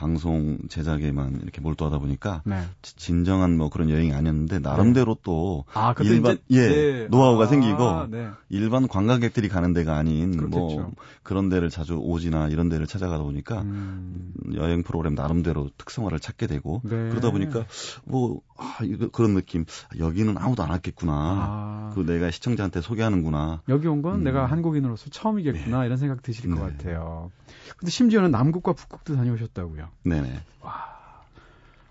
[0.00, 2.62] 방송 제작에만 이렇게 몰두하다 보니까 네.
[2.80, 5.20] 진정한 뭐 그런 여행이 아니었는데 나름대로 네.
[5.22, 7.08] 또 아, 일반 예 네.
[7.10, 8.30] 노하우가 아, 생기고 네.
[8.48, 10.80] 일반 관광객들이 가는 데가 아닌 뭐 그렇겠죠.
[10.80, 14.32] 뭐 그런 데를 자주 오지나 이런 데를 찾아가다 보니까 음.
[14.54, 17.10] 여행 프로그램 나름대로 특성화를 찾게 되고 네.
[17.10, 17.66] 그러다 보니까
[18.06, 19.66] 뭐 아, 이거 그런 느낌
[19.98, 21.92] 여기는 아무도 안 왔겠구나 아.
[21.94, 24.24] 그 내가 시청자한테 소개하는구나 여기 온건 음.
[24.24, 25.86] 내가 한국인으로서 처음이겠구나 네.
[25.86, 27.30] 이런 생각 드실 것 같아요.
[27.76, 29.89] 근데 심지어는 남극과 북극도 다녀오셨다고요.
[30.04, 30.40] 네네.
[30.62, 31.00] 와.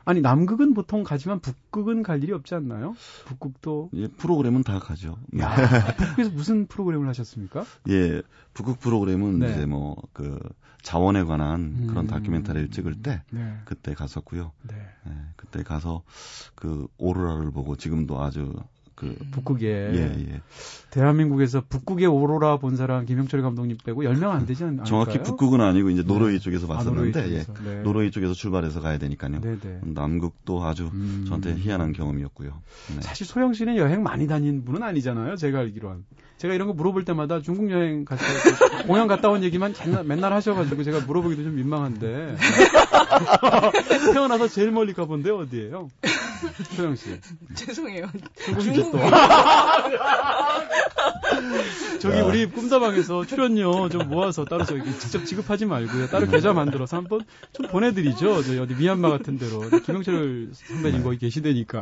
[0.06, 2.96] 아니 남극은 보통 가지만 북극은 갈 일이 없지 않나요?
[3.26, 5.18] 북극도 예, 프로그램은 다 가죠.
[5.40, 5.56] 야,
[5.98, 7.64] 북극에서 무슨 프로그램을 하셨습니까?
[7.90, 9.52] 예, 북극 프로그램은 네.
[9.52, 10.40] 이제 뭐 그
[10.82, 13.58] 자원에 관한 음, 그런 다큐멘터리를 찍을 때 네.
[13.66, 14.52] 그때 갔었고요.
[14.64, 14.76] 네.
[15.08, 16.04] 예, 그때 가서
[16.56, 18.54] 그 오로라를 보고 지금도 아주
[19.00, 19.16] 그 음.
[19.32, 20.42] 북극에 예, 예.
[20.90, 24.86] 대한민국에서 북극의 오로라 본 사람 김영철 감독님 빼고 10명 안 되지 않나요?
[24.86, 26.40] 정확히 북극은 아니고 이제 노르웨이 네.
[26.40, 27.46] 쪽에서 봤었는데 아, 노르웨이, 예.
[27.64, 27.82] 네.
[27.82, 29.40] 노르웨이 쪽에서 출발해서 가야 되니까요.
[29.40, 29.60] 네네.
[29.62, 29.80] 네.
[29.86, 31.24] 남극도 아주 음.
[31.28, 32.50] 저한테 희한한 경험이었고요.
[32.96, 33.02] 네.
[33.02, 35.38] 사실 소영 씨는 여행 많이 다닌 분은 아니잖아요.
[35.38, 36.04] 제가 알기로는.
[36.40, 38.24] 제가 이런 거 물어볼 때마다 중국 여행 갔다
[38.88, 42.38] 공연 갔다 온 얘기만 맨날, 맨날 하셔가지고 제가 물어보기도 좀 민망한데
[44.14, 45.90] 태어나서 제일 멀리 가본데 어디예요?
[46.76, 47.20] 소영 씨.
[47.56, 48.10] 죄송해요.
[48.62, 48.92] 중국.
[48.94, 49.00] 또.
[52.00, 56.08] 저기 우리 꿈다방에서 출연료 좀 모아서 따로 저기 직접 지급하지 말고요.
[56.08, 58.44] 따로 계좌 만들어서 한번 좀 보내드리죠.
[58.44, 61.82] 저희 어디 미얀마 같은 데로 김영철 선배님 거기 계시대니까.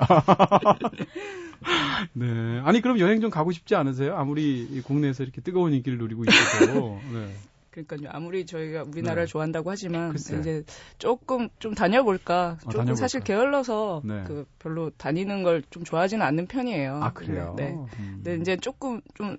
[2.14, 2.60] 네.
[2.64, 4.16] 아니 그럼 여행 좀 가고 싶지 않으세요?
[4.16, 7.00] 아무리 국내에서 이렇게 뜨거운 인기를 누리고 있어도.
[7.14, 7.34] 네.
[7.72, 8.10] 그러니까요.
[8.12, 9.32] 아무리 저희가 우리나라를 네.
[9.32, 10.38] 좋아한다고 하지만 글쎄.
[10.40, 10.64] 이제
[10.98, 12.36] 조금 좀 다녀볼까.
[12.36, 12.96] 아, 조금 다녀볼까.
[12.96, 14.24] 사실 게을러서 네.
[14.26, 17.00] 그 별로 다니는 걸 좀 좋아하지는 않는 편이에요.
[17.04, 17.54] 아 그래요?
[17.58, 17.76] 네.
[18.00, 18.22] 음.
[18.24, 19.38] 근데 이제 조금 좀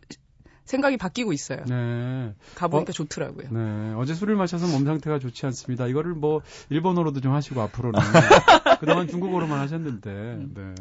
[0.67, 1.65] 생각이 바뀌고 있어요.
[1.67, 2.35] 네.
[2.55, 3.49] 가보니까 어, 좋더라고요.
[3.51, 3.95] 네.
[3.97, 5.87] 어제 술을 마셔서 몸 상태가 좋지 않습니다.
[5.89, 7.99] 이거를 뭐 일본어로도 좀 하시고 앞으로는
[8.79, 10.47] 그동안 중국어로만 하셨는데.
[10.55, 10.75] 네.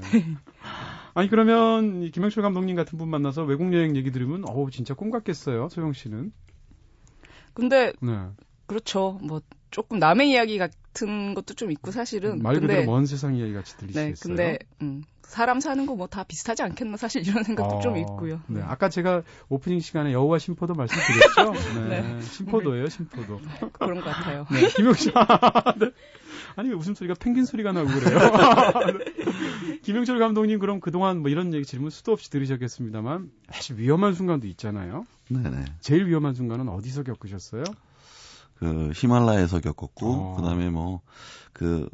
[1.18, 5.68] 아니 그러면 김영철 감독님 같은 분 만나서 외국 여행 얘기 들으면 어우 진짜 꿈 같겠어요.
[5.68, 6.32] 소영 씨는.
[7.56, 8.28] 근데 네.
[8.68, 9.18] 그렇죠.
[9.24, 13.54] 뭐 조금 남의 이야기 같은 것도 좀 있고 사실은 말 그대로 근데, 먼 세상 이야기
[13.54, 14.14] 같이 들리시겠어요.
[14.14, 17.98] 네, 근데 음, 사람 사는 거 뭐 다 비슷하지 않겠나 사실 이런 생각도 어, 좀
[17.98, 18.42] 있고요.
[18.48, 21.52] 네, 아까 제가 오프닝 시간에 여우와 심포도 말씀드렸죠.
[21.90, 22.22] 네, 네.
[22.22, 23.40] 심포도예요, 심포도.
[23.74, 24.46] 그런 것 같아요.
[24.52, 25.12] 네, 김용씨.
[25.12, 25.92] 네.
[26.56, 28.20] 아니 왜 웃음소리가 펭귄 소리가 나고 그래요?
[29.84, 35.06] 김영철 감독님 그럼 그동안 뭐 이런 얘기 질문 수도 없이 들으셨겠습니다만 사실 위험한 순간도 있잖아요.
[35.30, 35.66] 네네.
[35.82, 37.64] 제일 위험한 순간은 어디서 겪으셨어요?
[38.60, 40.36] 그 히말라야에서 겪었고 어.
[40.38, 41.90] 그다음에 뭐그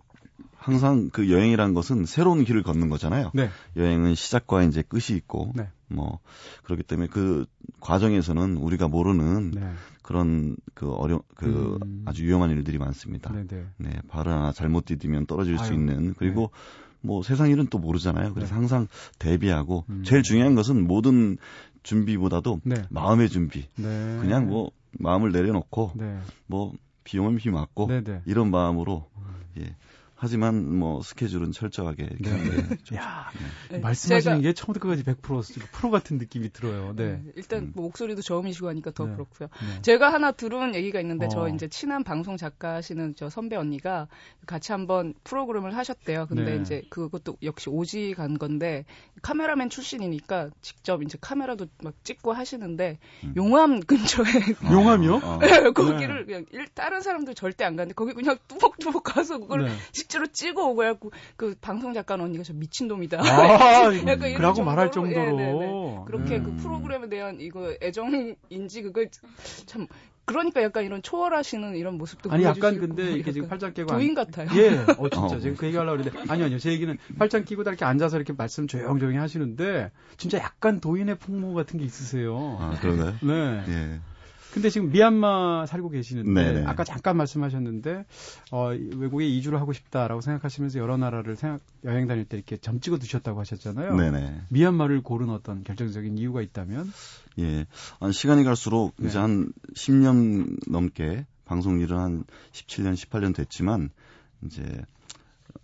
[0.63, 3.31] 항상 그 여행이란 것은 새로운 길을 걷는 거잖아요.
[3.33, 3.49] 네.
[3.75, 5.67] 여행은 시작과 이제 끝이 있고 네.
[5.87, 6.19] 뭐
[6.63, 7.45] 그렇기 때문에 그
[7.81, 9.71] 과정에서는 우리가 모르는 네.
[10.01, 12.03] 그런 그 어려 그 음.
[12.05, 13.31] 아주 위험한 일들이 많습니다.
[13.33, 13.47] 네네.
[13.47, 13.65] 네.
[13.77, 15.65] 네, 발을 하나 잘못 디디면 떨어질 아유.
[15.65, 17.07] 수 있는 그리고 네.
[17.07, 18.33] 뭐 세상 일은 또 모르잖아요.
[18.33, 18.55] 그래서 네.
[18.55, 18.87] 항상
[19.19, 20.03] 대비하고 음.
[20.05, 21.37] 제일 중요한 것은 모든
[21.83, 22.83] 준비보다도 네.
[22.89, 23.67] 마음의 준비.
[23.75, 24.17] 네.
[24.21, 26.19] 그냥 뭐 마음을 내려놓고 네.
[26.47, 27.89] 뭐 비용은 비 맞고
[28.25, 29.23] 이런 마음으로 음.
[29.59, 29.75] 예.
[30.23, 32.31] 하지만 뭐 스케줄은 철저하게 네.
[32.31, 32.95] 네.
[32.95, 33.29] 야,
[33.69, 33.79] 네.
[33.79, 36.93] 말씀하시는 게 처음부터 끝까지 100% 프로 같은 느낌이 들어요.
[36.95, 37.21] 네.
[37.21, 37.31] 네.
[37.35, 39.15] 일단 뭐 목소리도 저음이시고 하니까 더 네.
[39.15, 39.49] 그렇고요.
[39.49, 39.81] 네.
[39.81, 41.29] 제가 하나 들은 얘기가 있는데 어.
[41.29, 44.07] 저 이제 친한 방송 작가시는 저 선배 언니가
[44.45, 46.27] 같이 한번 프로그램을 하셨대요.
[46.27, 48.85] 근데 이제 그것도 역시 오지 간 건데
[49.23, 53.33] 카메라맨 출신이니까 직접 이제 카메라도 막 찍고 하시는데 음.
[53.35, 54.25] 용암 근처에
[54.71, 55.15] 용암이요?
[55.15, 55.39] 어.
[55.73, 59.67] 거기를 그냥 일, 다른 사람들 절대 안 가는데 거기 그냥 뚜벅뚜벅 가서 그걸
[60.13, 63.19] 실제로 찍어 오고 해갖고 그 방송 작가 언니가 저 미친놈이다.
[63.19, 65.25] 아, 약간 그라고 말할 정도로.
[65.25, 65.99] 예, 네, 네.
[66.05, 66.57] 그렇게 그 음.
[66.57, 69.09] 그 프로그램에 대한 이거 애정인지 그걸
[69.65, 69.87] 참
[70.25, 74.47] 그러니까 약간 이런 초월하시는 이런 모습도 아니 약간 근데 이렇게 지금 팔짱 끼고 도인 같아요.
[74.55, 75.39] 예, 어 진짜 어.
[75.39, 78.67] 지금 그 얘기하려고 그러는데 아니요 아니요 제 얘기는 팔짱 끼고 다 이렇게 앉아서 이렇게 말씀
[78.67, 82.57] 조용조용히 하시는데 진짜 약간 도인의 풍모 같은 게 있으세요.
[82.59, 83.15] 아 그런가요?
[83.21, 83.63] 네.
[83.67, 83.99] 예.
[84.53, 86.65] 근데 지금 미얀마 살고 계시는데 네네.
[86.67, 88.05] 아까 잠깐 말씀하셨는데
[88.51, 92.99] 어, 외국에 이주를 하고 싶다라고 생각하시면서 여러 나라를 생각, 여행 다닐 때 이렇게 점 찍어
[92.99, 93.95] 두셨다고 하셨잖아요.
[93.95, 94.41] 네네.
[94.49, 96.93] 미얀마를 고른 어떤 결정적인 이유가 있다면?
[97.39, 97.65] 예,
[97.99, 99.07] 한 시간이 갈수록 네.
[99.07, 103.89] 이제 한 10년 넘게 방송 일을 한 17년, 18년 됐지만
[104.45, 104.63] 이제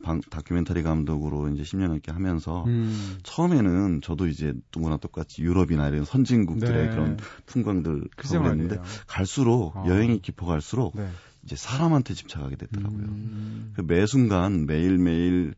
[0.03, 3.17] 방, 다큐멘터리 감독으로 이제 10년 넘게 하면서 음.
[3.23, 6.89] 처음에는 저도 이제 누구나 똑같이 유럽이나 이런 선진국들의 네.
[6.89, 9.85] 그런 풍광들 그랬는데 갈수록 어.
[9.87, 11.09] 여행이 깊어갈수록 네.
[11.43, 12.99] 이제 사람한테 집착하게 됐더라고요.
[12.99, 13.73] 음.
[13.75, 15.53] 그 매 순간 매일 매일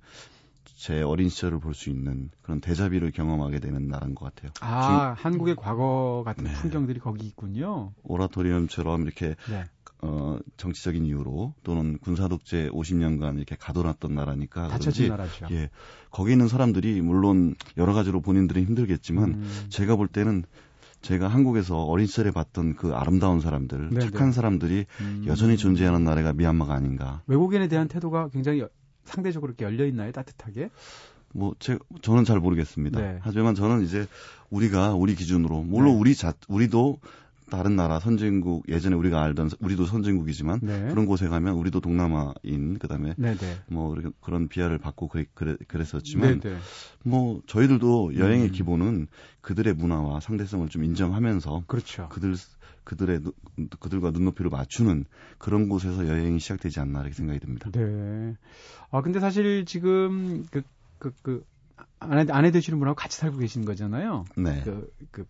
[0.82, 4.52] 제 어린 시절을 볼 수 있는 그런 대자비를 경험하게 되는 나라인 것 같아요.
[4.62, 5.26] 아, 중...
[5.26, 6.54] 한국의 과거 같은 네.
[6.54, 7.94] 풍경들이 거기 있군요.
[8.02, 9.64] 오라토리움처럼 이렇게 네.
[10.02, 15.48] 어, 정치적인 이유로 또는 군사 독재 50년간 이렇게 가둬놨던 나라니까 닫혀진 나라죠.
[15.52, 15.70] 예.
[16.10, 19.66] 거기 있는 사람들이 물론 여러 가지로 본인들이 힘들겠지만 음.
[19.70, 20.46] 제가 볼 때는
[21.04, 24.00] 제가 한국에서 어린 시절에 봤던 그 아름다운 사람들, 네네.
[24.06, 24.34] 착한 네.
[24.34, 25.26] 사람들이 음.
[25.28, 27.22] 여전히 존재하는 나라가 미얀마가 아닌가.
[27.28, 28.64] 외국인에 대한 태도가 굉장히
[29.06, 30.12] 상대적으로 이렇게 열려 있나요?
[30.12, 30.70] 따뜻하게?
[31.34, 33.00] 뭐, 제, 저는 잘 모르겠습니다.
[33.00, 33.20] 네.
[33.22, 34.08] 하지만 저는 이제
[34.50, 36.00] 우리가 우리 기준으로, 물론 네.
[36.00, 37.00] 우리 자, 우리도
[37.52, 40.88] 다른 나라 선진국 예전에 우리가 알던 우리도 선진국이지만 네.
[40.90, 43.38] 그런 곳에 가면 우리도 동남아인 그다음에 네네.
[43.38, 43.60] 네.
[43.68, 46.56] 뭐 그런 비하를 받고 그래, 그래 그랬었지만 네네.
[46.56, 46.62] 네.
[47.04, 48.52] 뭐 저희들도 여행의 음.
[48.54, 49.08] 기본은
[49.42, 52.08] 그들의 문화와 상대성을 좀 인정하면서 그렇죠.
[52.10, 52.36] 그들
[52.84, 53.22] 그들의
[53.80, 55.06] 그들과 눈높이를 맞추는
[55.38, 57.70] 그런 곳에서 여행이 시작되지 않나 이렇게 생각이 듭니다.
[57.72, 58.36] 네.
[58.92, 60.62] 아 근데 사실 지금 그
[61.02, 61.44] 그, 그,
[62.00, 64.26] 아내, 아내 되시는 분하고 같이 살고 계신 거잖아요.
[64.38, 64.62] 네.
[64.64, 65.26] 그, 그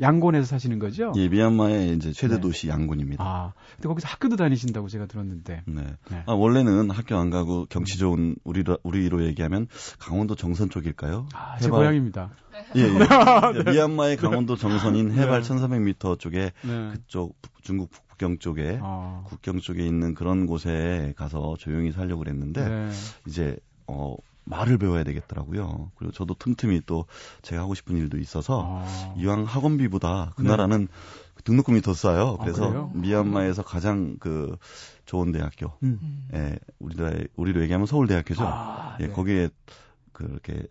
[0.00, 1.12] 양곤에서 사시는 거죠?
[1.16, 2.40] 예, 미얀마의 이제 최대 네.
[2.40, 3.24] 도시 양곤입니다.
[3.24, 5.62] 아, 근데 거기서 학교도 다니신다고 제가 들었는데.
[5.66, 5.82] 네.
[6.10, 6.22] 네.
[6.26, 9.66] 아, 원래는 학교 안 가고 경치 좋은 우리로 우리로 얘기하면
[9.98, 11.28] 강원도 정선 쪽일까요?
[11.34, 11.80] 아, 제 해발...
[11.80, 12.30] 고향입니다.
[12.76, 12.88] 예, 예.
[13.64, 13.70] 네.
[13.70, 15.48] 미얀마의 강원도 정선인 해발 네.
[15.48, 16.90] 1,400m 쪽에 네.
[16.92, 19.24] 그쪽 중국 국경 쪽에 아.
[19.26, 22.90] 국경 쪽에 있는 그런 곳에 가서 조용히 살려고 그랬는데 네.
[23.26, 25.90] 이제 어 말을 배워야 되겠더라고요.
[25.96, 27.04] 그리고 저도 틈틈이 또
[27.42, 29.14] 제가 하고 싶은 일도 있어서 아.
[29.18, 30.48] 이왕 학원비보다 그 네.
[30.48, 30.88] 나라는
[31.44, 32.36] 등록금이 더 싸요.
[32.40, 34.56] 아, 그래서 아, 미얀마에서 가장 그
[35.04, 36.28] 좋은 대학교, 음.
[36.34, 38.44] 예, 우리나라 우리로 얘기하면 서울대학교죠.
[38.44, 39.12] 아, 예, 네.
[39.12, 39.50] 거기에
[40.12, 40.66] 그렇게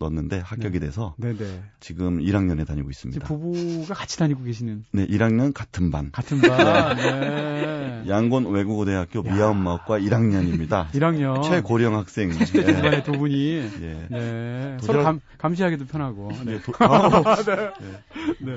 [0.00, 0.86] 넣었는데 합격이 네.
[0.86, 1.62] 돼서 네네.
[1.78, 3.26] 지금 1학년에 다니고 있습니다.
[3.26, 4.84] 부부가 같이 다니고 계시는?
[4.92, 6.10] 네, 1학년 같은 반.
[6.10, 6.96] 같은 반.
[6.96, 8.04] 네.
[8.08, 10.90] 양곤 외국어대학교 미얀마과 1학년입니다.
[10.90, 11.42] 1학년.
[11.42, 12.30] 최고령 학생.
[12.30, 12.80] 네.
[12.82, 14.06] 반의 두 분이 예.
[14.10, 14.76] 네.
[14.80, 16.30] 서로 감, 감시하기도 편하고.
[16.44, 16.60] 네.
[16.62, 17.70] 도, 아, 네.
[18.40, 18.56] 네.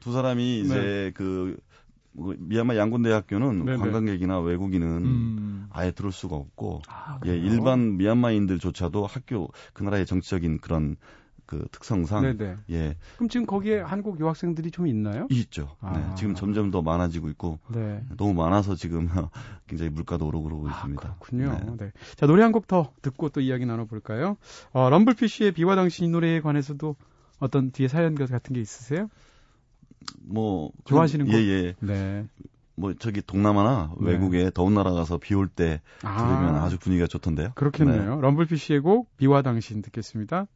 [0.00, 1.10] 두 사람이 이제 네.
[1.12, 3.66] 그뭐 미얀마 양곤대학교는.
[3.78, 5.49] 관광객이나 외국인은 음.
[5.72, 10.96] 아예 들을 수가 없고 아, 예 일반 미얀마인들조차도 학교 그 나라의 정치적인 그런
[11.46, 12.56] 그 특성상 네네.
[12.70, 15.26] 예 그럼 지금 거기에 한국 유학생들이 좀 있나요?
[15.30, 15.74] 있죠.
[15.80, 15.92] 아.
[15.98, 18.04] 네, 지금 점점 더 많아지고 있고 네.
[18.16, 19.08] 너무 많아서 지금
[19.66, 21.02] 굉장히 물가도 오르고 그러고 아, 있습니다.
[21.02, 21.74] 그렇군요.
[21.76, 21.86] 네.
[21.86, 21.92] 네.
[22.16, 24.36] 자 노래 한 곡 더 듣고 또 이야기 나눠볼까요?
[24.72, 26.94] 어, 럼블피쉬의 비와 당신 이 노래에 관해서도
[27.40, 29.08] 어떤 뒤에 사연 같은 게 있으세요?
[30.20, 31.74] 뭐 좋아하시는 그, 예, 예.
[31.80, 32.26] 네.
[32.76, 34.10] 뭐 저기 동남아나 네.
[34.12, 36.68] 외국에 더운 나라 가서 비 올 때 들으면 아.
[36.68, 37.52] 주 분위기가 좋던데요.
[37.54, 38.16] 그렇겠네요.
[38.16, 38.20] 네.
[38.20, 40.46] 럼블피쉬의 곡 비와 당신 듣겠습니다.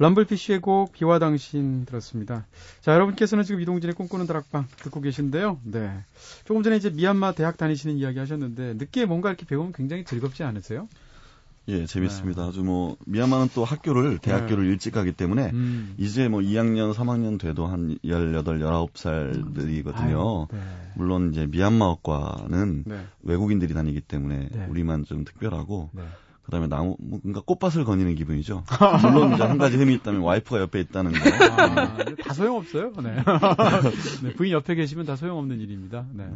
[0.00, 2.46] 럼블피쉬의 곡 비와 당신 들었습니다.
[2.80, 5.60] 자, 여러분께서는 지금 이동진의 꿈꾸는 다락방 듣고 계신데요.
[5.62, 5.92] 네.
[6.44, 10.88] 조금 전에 이제 미얀마 대학 다니시는 이야기 하셨는데 늦게 뭔가 이렇게 배우면 굉장히 즐겁지 않으세요?
[11.68, 12.44] 예, 재밌습니다.
[12.44, 12.48] 네.
[12.48, 14.70] 아주 뭐 미얀마는 또 학교를 대학교를 네.
[14.70, 15.94] 일찍 가기 때문에 음.
[15.98, 20.50] 이제 뭐 2학년, 3학년 돼도 한 18, 19살들이거든요.
[20.50, 20.58] 네.
[20.94, 23.04] 물론 이제 미얀마어과는 네.
[23.22, 24.66] 외국인들이 다니기 때문에 네.
[24.70, 26.04] 우리만 좀 특별하고 네.
[26.50, 28.64] 그다음에 나무 뭔가 꽃밭을 거니는 기분이죠.
[29.02, 31.18] 물론 이제 한 가지 흠이 있다면 와이프가 옆에 있다는 거.
[31.62, 32.92] 아, 다 소용없어요.
[33.02, 33.16] 네.
[34.22, 34.32] 네.
[34.34, 36.04] 부인 옆에 계시면 다 소용없는 일입니다.
[36.12, 36.28] 네.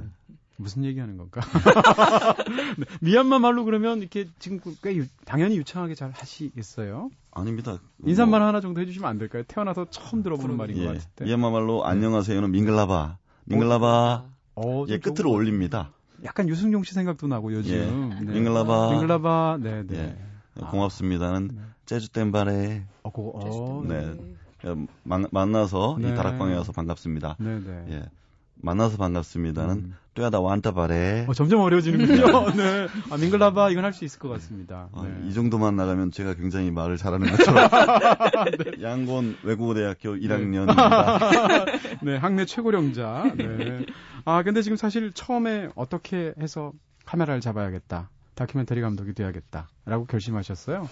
[0.56, 1.40] 무슨 얘기하는 건가?
[2.78, 2.84] 네.
[3.00, 7.10] 미얀마 말로 그러면 이렇게 지금 꽤 유, 당연히 유창하게 잘 하시겠어요?
[7.32, 7.78] 아닙니다.
[8.06, 8.48] 인사말 뭐...
[8.48, 9.42] 하나 정도 해주시면 안 될까요?
[9.48, 10.84] 태어나서 처음 들어보는 말인 예.
[10.84, 11.24] 것 같은데.
[11.24, 14.26] 미얀마 말로 안녕하세요는 민글라바, 민글라바.
[14.56, 15.90] 어, 예, 끝으로 올립니다.
[16.22, 17.74] 약간 유승용 씨 생각도 나고 요즘.
[17.74, 18.24] 예.
[18.24, 18.32] 네.
[18.32, 18.90] 밍글라바.
[18.90, 19.58] 밍글라바.
[19.60, 20.16] 네, 네.
[20.58, 20.62] 예.
[20.64, 21.60] 고맙습니다는 아, 네.
[21.86, 22.84] 제주 땐바레.
[23.02, 24.14] 어, 그거, 어, 네.
[24.62, 24.86] 네.
[25.02, 26.14] 만, 만나서 이 네.
[26.14, 27.36] 다락방에 와서 반갑습니다.
[27.38, 27.86] 네, 네.
[27.90, 28.10] 예.
[28.56, 29.94] 만나서 반갑습니다는 음.
[30.14, 31.26] 또야다 완타 바레.
[31.28, 32.50] 어, 점점 어려워지는군요.
[32.54, 32.86] 네.
[33.10, 34.88] 아, 밍글라바 이건 할 수 있을 것 같습니다.
[34.92, 35.28] 아, 네.
[35.28, 37.68] 이 정도만 나가면 제가 굉장히 말을 잘하는 것처럼.
[38.78, 38.82] 네.
[38.82, 41.98] 양곤 외국어대학교 1학년입니다.
[42.04, 43.34] 네, 학내 최고령자.
[43.36, 43.86] 네.
[44.24, 46.72] 아, 근데 지금 사실 처음에 어떻게 해서
[47.06, 48.08] 카메라를 잡아야겠다.
[48.34, 49.68] 다큐멘터리 감독이 돼야겠다.
[49.84, 50.88] 라고 결심하셨어요?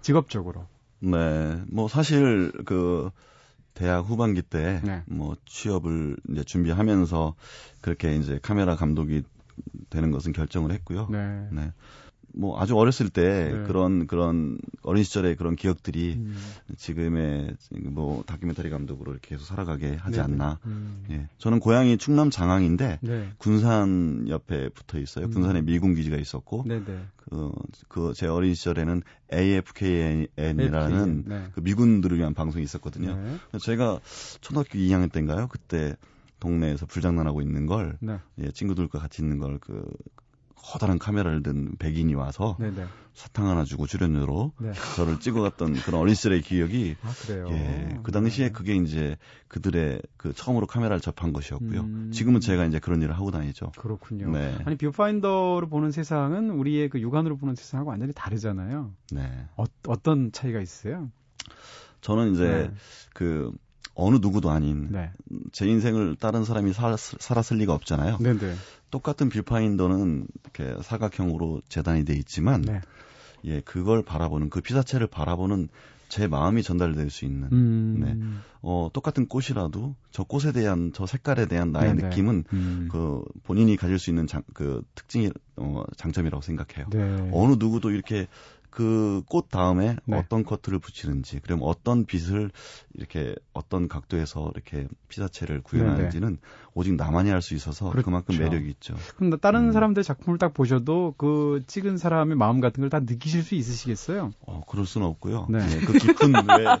[0.00, 0.66] 직업적으로.
[1.00, 1.56] 네.
[1.72, 3.10] 뭐 사실 그
[3.74, 5.02] 대학 후반기 때뭐 네.
[5.06, 7.34] 뭐 취업을 이제 준비하면서
[7.80, 9.22] 그렇게 이제 카메라 감독이
[9.90, 11.08] 되는 것은 결정을 했고요.
[11.10, 11.48] 네.
[11.50, 11.72] 네.
[12.36, 13.62] 뭐 아주 어렸을 때 네.
[13.66, 16.36] 그런 그런 어린 시절의 그런 기억들이 음.
[16.76, 20.34] 지금의 뭐 다큐멘터리 감독으로 이렇게 계속 살아가게 하지 네네.
[20.34, 20.58] 않나.
[20.66, 21.04] 음.
[21.10, 21.28] 예.
[21.38, 23.28] 저는 고향이 충남 장항인데 네.
[23.38, 25.26] 군산 옆에 붙어 있어요.
[25.26, 25.30] 음.
[25.30, 26.64] 군산에 미군 기지가 있었고
[27.88, 31.44] 그그제 어린 시절에는 AFKN이라는 네.
[31.54, 33.16] 그 미군들을 위한 방송이 있었거든요.
[33.16, 33.58] 네.
[33.60, 34.00] 제가
[34.40, 35.48] 초등학교 2학년 때인가요?
[35.48, 35.96] 그때
[36.40, 38.18] 동네에서 불장난하고 있는 걸 네.
[38.38, 39.88] 예, 친구들과 같이 있는 걸그
[40.64, 42.86] 커다란 카메라를 든 백인이 와서 네네.
[43.12, 44.72] 사탕 하나 주고 출연료로 네.
[44.96, 47.46] 저를 찍어갔던 그런 어린 시절의 기억이 아, 그래요?
[47.50, 48.52] 예, 그 당시에 네.
[48.52, 49.16] 그게 이제
[49.48, 51.80] 그들의 그 처음으로 카메라를 접한 것이었고요.
[51.80, 52.10] 음...
[52.12, 53.72] 지금은 제가 이제 그런 일을 하고 다니죠.
[53.78, 54.30] 그렇군요.
[54.30, 54.58] 네.
[54.64, 58.92] 아니 뷰파인더로 보는 세상은 우리의 그 육안으로 보는 세상하고 완전히 다르잖아요.
[59.12, 59.46] 네.
[59.56, 61.10] 어, 어떤 차이가 있어요?
[62.00, 62.70] 저는 이제 네.
[63.12, 63.52] 그
[63.94, 65.12] 어느 누구도 아닌 네.
[65.52, 68.18] 제 인생을 다른 사람이 살, 살았을 리가 없잖아요.
[68.18, 68.54] 네네.
[68.94, 68.98] 네.
[68.98, 72.80] 똑같은 뷰파인더는 이렇게 사각형으로 재단이 돼 있지만 네.
[73.44, 75.68] 예 그걸 바라보는 그 피사체를 바라보는
[76.08, 78.00] 제 마음이 전달될 수 있는 음.
[78.00, 78.16] 네.
[78.62, 82.08] 어 똑같은 꽃이라도 저 꽃에 대한 저 색깔에 대한 나의 네네.
[82.08, 82.88] 느낌은 음.
[82.92, 86.86] 그 본인이 가질 수 있는 장, 그 특징이 어 장점이라고 생각해요.
[86.90, 87.30] 네.
[87.32, 88.28] 어느 누구도 이렇게
[88.74, 90.16] 그 꽃 다음에 네.
[90.18, 92.50] 어떤 커트를 붙이는지, 그럼 어떤 빛을
[92.94, 96.40] 이렇게 어떤 각도에서 이렇게 피사체를 구현하는지는 네네.
[96.74, 98.04] 오직 나만이 할수 있어서 그렇죠.
[98.06, 98.94] 그만큼 매력이 있죠.
[99.16, 99.72] 그럼 다른 음.
[99.72, 104.32] 사람들 작품을 딱 보셔도 그 찍은 사람의 마음 같은 걸 다 느끼실 수 있으시겠어요?
[104.46, 105.46] 어, 그럴 수는 없고요.
[105.50, 105.58] 네.
[105.58, 106.64] 네, 그 깊은 왜 네.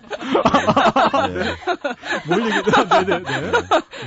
[1.28, 1.56] 네.
[2.28, 3.20] 뭘 얘기든 네네.
[3.22, 3.52] 네.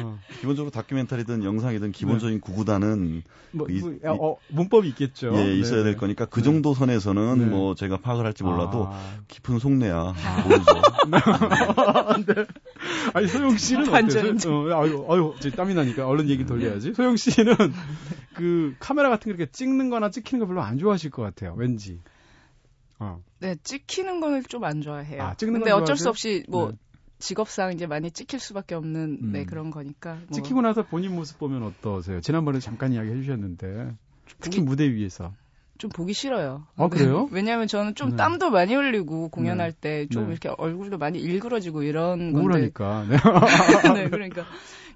[0.03, 0.17] 어.
[0.39, 2.39] 기본적으로 다큐멘터리든 영상이든 기본적인 네.
[2.41, 5.33] 구구단은 뭐, 그 이, 뭐, 어, 문법이 있겠죠.
[5.35, 9.19] 예, 있어야 될 거니까 그 정도 선에서는 뭐 제가 파악을 할지 몰라도 아.
[9.27, 10.13] 깊은 속내야
[10.43, 10.73] 모르죠.
[12.25, 12.45] 네.
[13.13, 14.33] 아니 소영 씨는 어때요?
[14.51, 16.93] 어, 아유, 아유, 제 땀이 나니까 얼른 얘기 돌려야지.
[16.93, 17.55] 소영 씨는
[18.33, 21.53] 그 카메라 같은 거 이렇게 찍는거나 찍히는 거 별로 안 좋아하실 것 같아요.
[21.55, 22.01] 왠지.
[22.99, 23.21] 어.
[23.39, 25.21] 네, 찍히는 거는 좀 안 좋아해요.
[25.21, 26.77] 아, 찍는 근데 어쩔 수 없이 뭐 네.
[27.19, 29.31] 직업상 이제 많이 찍힐 수밖에 없는 음.
[29.31, 30.15] 네, 그런 거니까.
[30.15, 30.31] 뭐.
[30.31, 32.21] 찍히고 나서 본인 모습 보면 어떠세요?
[32.21, 33.95] 지난번에 잠깐 이야기 해주셨는데
[34.39, 35.33] 특히 무대 위에서.
[35.77, 36.65] 좀 보기 싫어요.
[36.75, 37.27] 아, 그래요?
[37.31, 38.15] 왜냐하면 저는 좀 네.
[38.17, 40.05] 땀도 많이 흘리고 공연할 네.
[40.07, 40.31] 때좀 네.
[40.31, 42.39] 이렇게 얼굴도 많이 일그러지고 이런 건데.
[42.39, 43.05] 우울하니까.
[43.09, 43.17] 네.
[43.93, 44.45] 네, 그러니까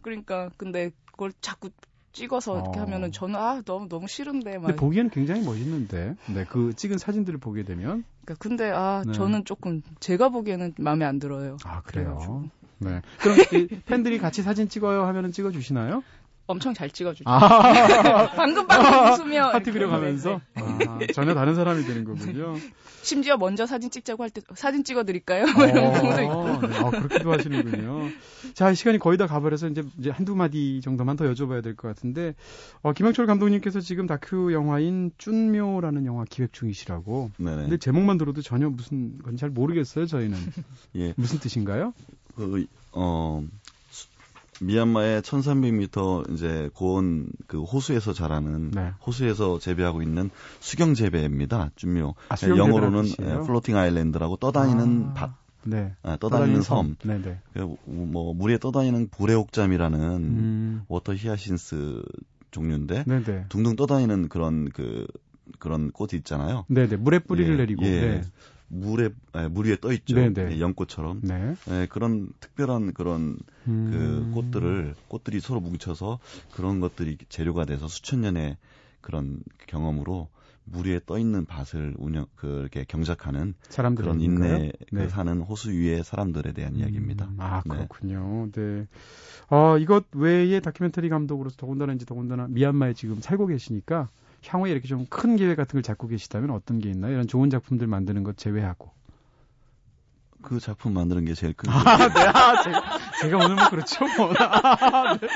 [0.02, 1.70] 그러니까 근데 그걸 자꾸
[2.14, 2.84] 찍어서 이렇게 어.
[2.84, 4.68] 하면은 저는 아 너무 너무 싫은데 막.
[4.68, 6.16] 근데 보기에는 굉장히 멋있는데.
[6.34, 8.04] 네, 그 찍은 사진들을 보게 되면.
[8.26, 9.14] 그러니까 근데 아 네.
[9.14, 11.58] 저는 조금 제가 보기에는 마음에 안 들어요.
[11.64, 12.18] 아 그래요.
[12.18, 12.62] 그래가지고.
[12.80, 13.02] 네.
[13.20, 13.38] 그럼
[13.86, 16.04] 팬들이 같이 사진 찍어요 하면은 찍어 주시나요?
[16.52, 17.30] 엄청 잘 찍어주죠.
[17.30, 20.40] 아~ 방금 방금 웃으며 하트 그려가면서.
[20.56, 22.56] 아, 전혀 다른 사람이 되는 거군요.
[23.04, 25.46] 심지어 먼저 사진 찍자고 할 때 사진 찍어드릴까요?
[25.46, 26.68] 어, 이런 경우도 있고.
[26.68, 26.78] 네.
[26.78, 28.10] 아, 그렇게도 하시는군요.
[28.54, 32.36] 자 시간이 거의 다 가버려서 이제, 이제 한두 마디 정도만 더 여쭤봐야 될 것 같은데
[32.84, 37.32] 어, 김영철 감독님께서 지금 다큐 영화인 쭌묘라는 영화 기획 중이시라고.
[37.38, 37.62] 네네.
[37.64, 40.38] 근데 제목만 들어도 전혀 무슨 건지 잘 모르겠어요 저희는.
[40.98, 41.14] 예.
[41.18, 41.94] 무슨 뜻인가요?
[42.36, 43.44] 그, 어,
[44.62, 48.92] 미얀마의 1300m 이제 고원 그 호수에서 자라는 네.
[49.06, 51.72] 호수에서 재배하고 있는 수경 재배입니다.
[51.76, 52.14] 쭌묘.
[52.30, 55.32] 아, 영어로는 예, floating island라고 떠다니는 아, 밭.
[55.64, 55.94] 네.
[56.04, 56.96] 아, 떠다니는, 섬.
[57.02, 57.10] 섬.
[57.10, 57.40] 네네.
[57.54, 60.82] 그, 뭐 물에 떠다니는 부레옥잠이라는 음.
[60.88, 62.02] water hyacinth
[62.52, 63.46] 종류인데 네네.
[63.50, 65.08] 둥둥 떠다니는 그런 그
[65.60, 66.66] 그런 꽃이 있잖아요.
[66.68, 66.98] 네네.
[66.98, 67.86] 물에 뿌리를 예, 내리고.
[67.86, 67.90] 예.
[67.90, 68.22] 네.
[68.72, 70.16] 물에 에, 물 위에 떠 있죠.
[70.16, 70.56] 네네.
[70.56, 71.22] 예, 연꽃처럼.
[71.24, 71.56] 네.
[71.70, 73.90] 에, 예, 그런 특별한 그런 음.
[73.92, 76.20] 그 꽃들을 꽃들이 서로 뭉쳐서
[76.52, 78.58] 그런 것들이 재료가 돼서 수천 년의
[79.02, 80.30] 그런 경험으로
[80.64, 83.56] 물 위에 떠 있는 밭을 운영 그렇게 경작하는
[83.98, 85.10] 그런 인내 그 네.
[85.10, 86.80] 사는 호수 위의 사람들에 대한 음.
[86.80, 87.30] 이야기입니다.
[87.38, 87.76] 아 네.
[87.76, 88.50] 그렇군요.
[88.52, 88.88] 네.
[89.50, 94.10] 어, 이것 외에 다큐멘터리 감독으로서 더군다나 이제 더군다나 미얀마에 지금 살고 계시니까
[94.46, 97.14] 향후에 이렇게 좀 큰 계획 같은 걸 잡고 계시다면 어떤 게 있나요?
[97.14, 98.92] 이런 좋은 작품들 만드는 것 제외하고.
[100.42, 101.70] 그 작품 만드는 게 제일 큰.
[101.70, 102.22] 아, 네.
[102.22, 102.82] 아, 제가,
[103.22, 104.06] 제가 오늘 뭐 그렇죠.
[104.18, 104.34] 뭐.
[104.40, 105.28] 아, 네.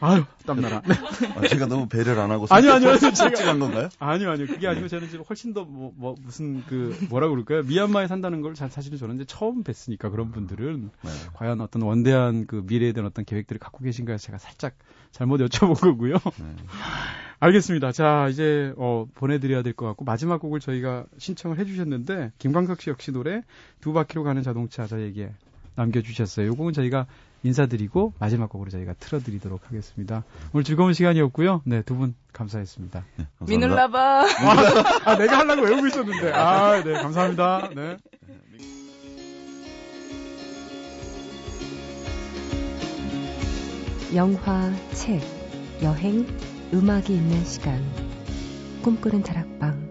[0.00, 0.82] 아유, 땀나라.
[0.82, 0.94] 네.
[1.34, 2.46] 아, 제가 너무 배려를 안 하고.
[2.50, 2.98] 아니요, 아니요.
[2.98, 3.88] 제가 한 건가요?
[3.98, 4.46] 아니요, 아니요.
[4.48, 7.62] 그게 아니고 저는 지금 훨씬 더 뭐, 뭐, 무슨 그, 뭐라 그럴까요?
[7.62, 11.10] 미얀마에 산다는 걸 사실은 저는 이제 처음 뵀으니까 그런 분들은 네.
[11.32, 14.74] 과연 어떤 원대한 그 미래에 대한 어떤 계획들을 갖고 계신가 제가 살짝
[15.10, 16.14] 잘못 여쭤본 거고요.
[16.14, 16.56] 네.
[17.40, 17.90] 알겠습니다.
[17.92, 23.12] 자, 이제 어, 보내드려야 될 것 같고 마지막 곡을 저희가 신청을 해주셨는데 김광석 씨 역시
[23.12, 23.42] 노래
[23.80, 25.30] 두 바퀴로 가는 자동차 저에게
[25.76, 26.46] 남겨주셨어요.
[26.46, 27.06] 이 곡은 저희가
[27.42, 30.24] 인사드리고 마지막 곡으로 저희가 틀어드리도록 하겠습니다.
[30.52, 31.62] 오늘 즐거운 시간이었고요.
[31.64, 33.04] 네, 두 분 감사했습니다.
[33.16, 34.24] 네, 미눌라바.
[35.06, 36.32] 아, 내가 하려고 외우고 있었는데.
[36.32, 37.70] 아, 네, 감사합니다.
[37.74, 37.96] 네.
[44.14, 45.20] 영화, 책,
[45.82, 46.26] 여행,
[46.72, 47.80] 음악이 있는 시간.
[48.82, 49.90] 꿈꾸는 다락방.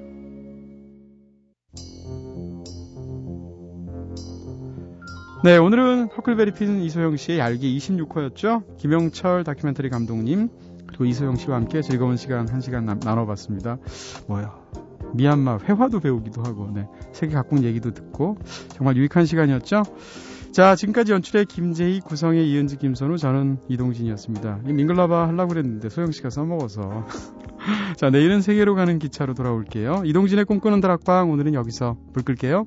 [5.43, 8.77] 네, 오늘은 허클베리 핀 이소영 씨의 얄기 26호였죠.
[8.77, 10.47] 김영철 다큐멘터리 감독님
[10.88, 13.77] 그리고 이소영 씨와 함께 즐거운 시간 1시간 나, 나눠봤습니다.
[14.27, 14.53] 뭐요?
[15.13, 18.38] 미얀마 회화도 배우기도 하고 네, 세계 각국 얘기도 듣고
[18.69, 19.84] 정말 유익한 시간이었죠.
[20.51, 24.61] 자, 지금까지 연출의 김재희, 구성의 이은지, 김선우, 저는 이동진이었습니다.
[24.65, 27.05] 민글라바 하려고 그랬는데 소영 씨가 써먹어서.
[27.97, 30.03] 자, 내일은 세계로 가는 기차로 돌아올게요.
[30.05, 32.65] 이동진의 꿈꾸는 다락방 오늘은 여기서 불 끌게요.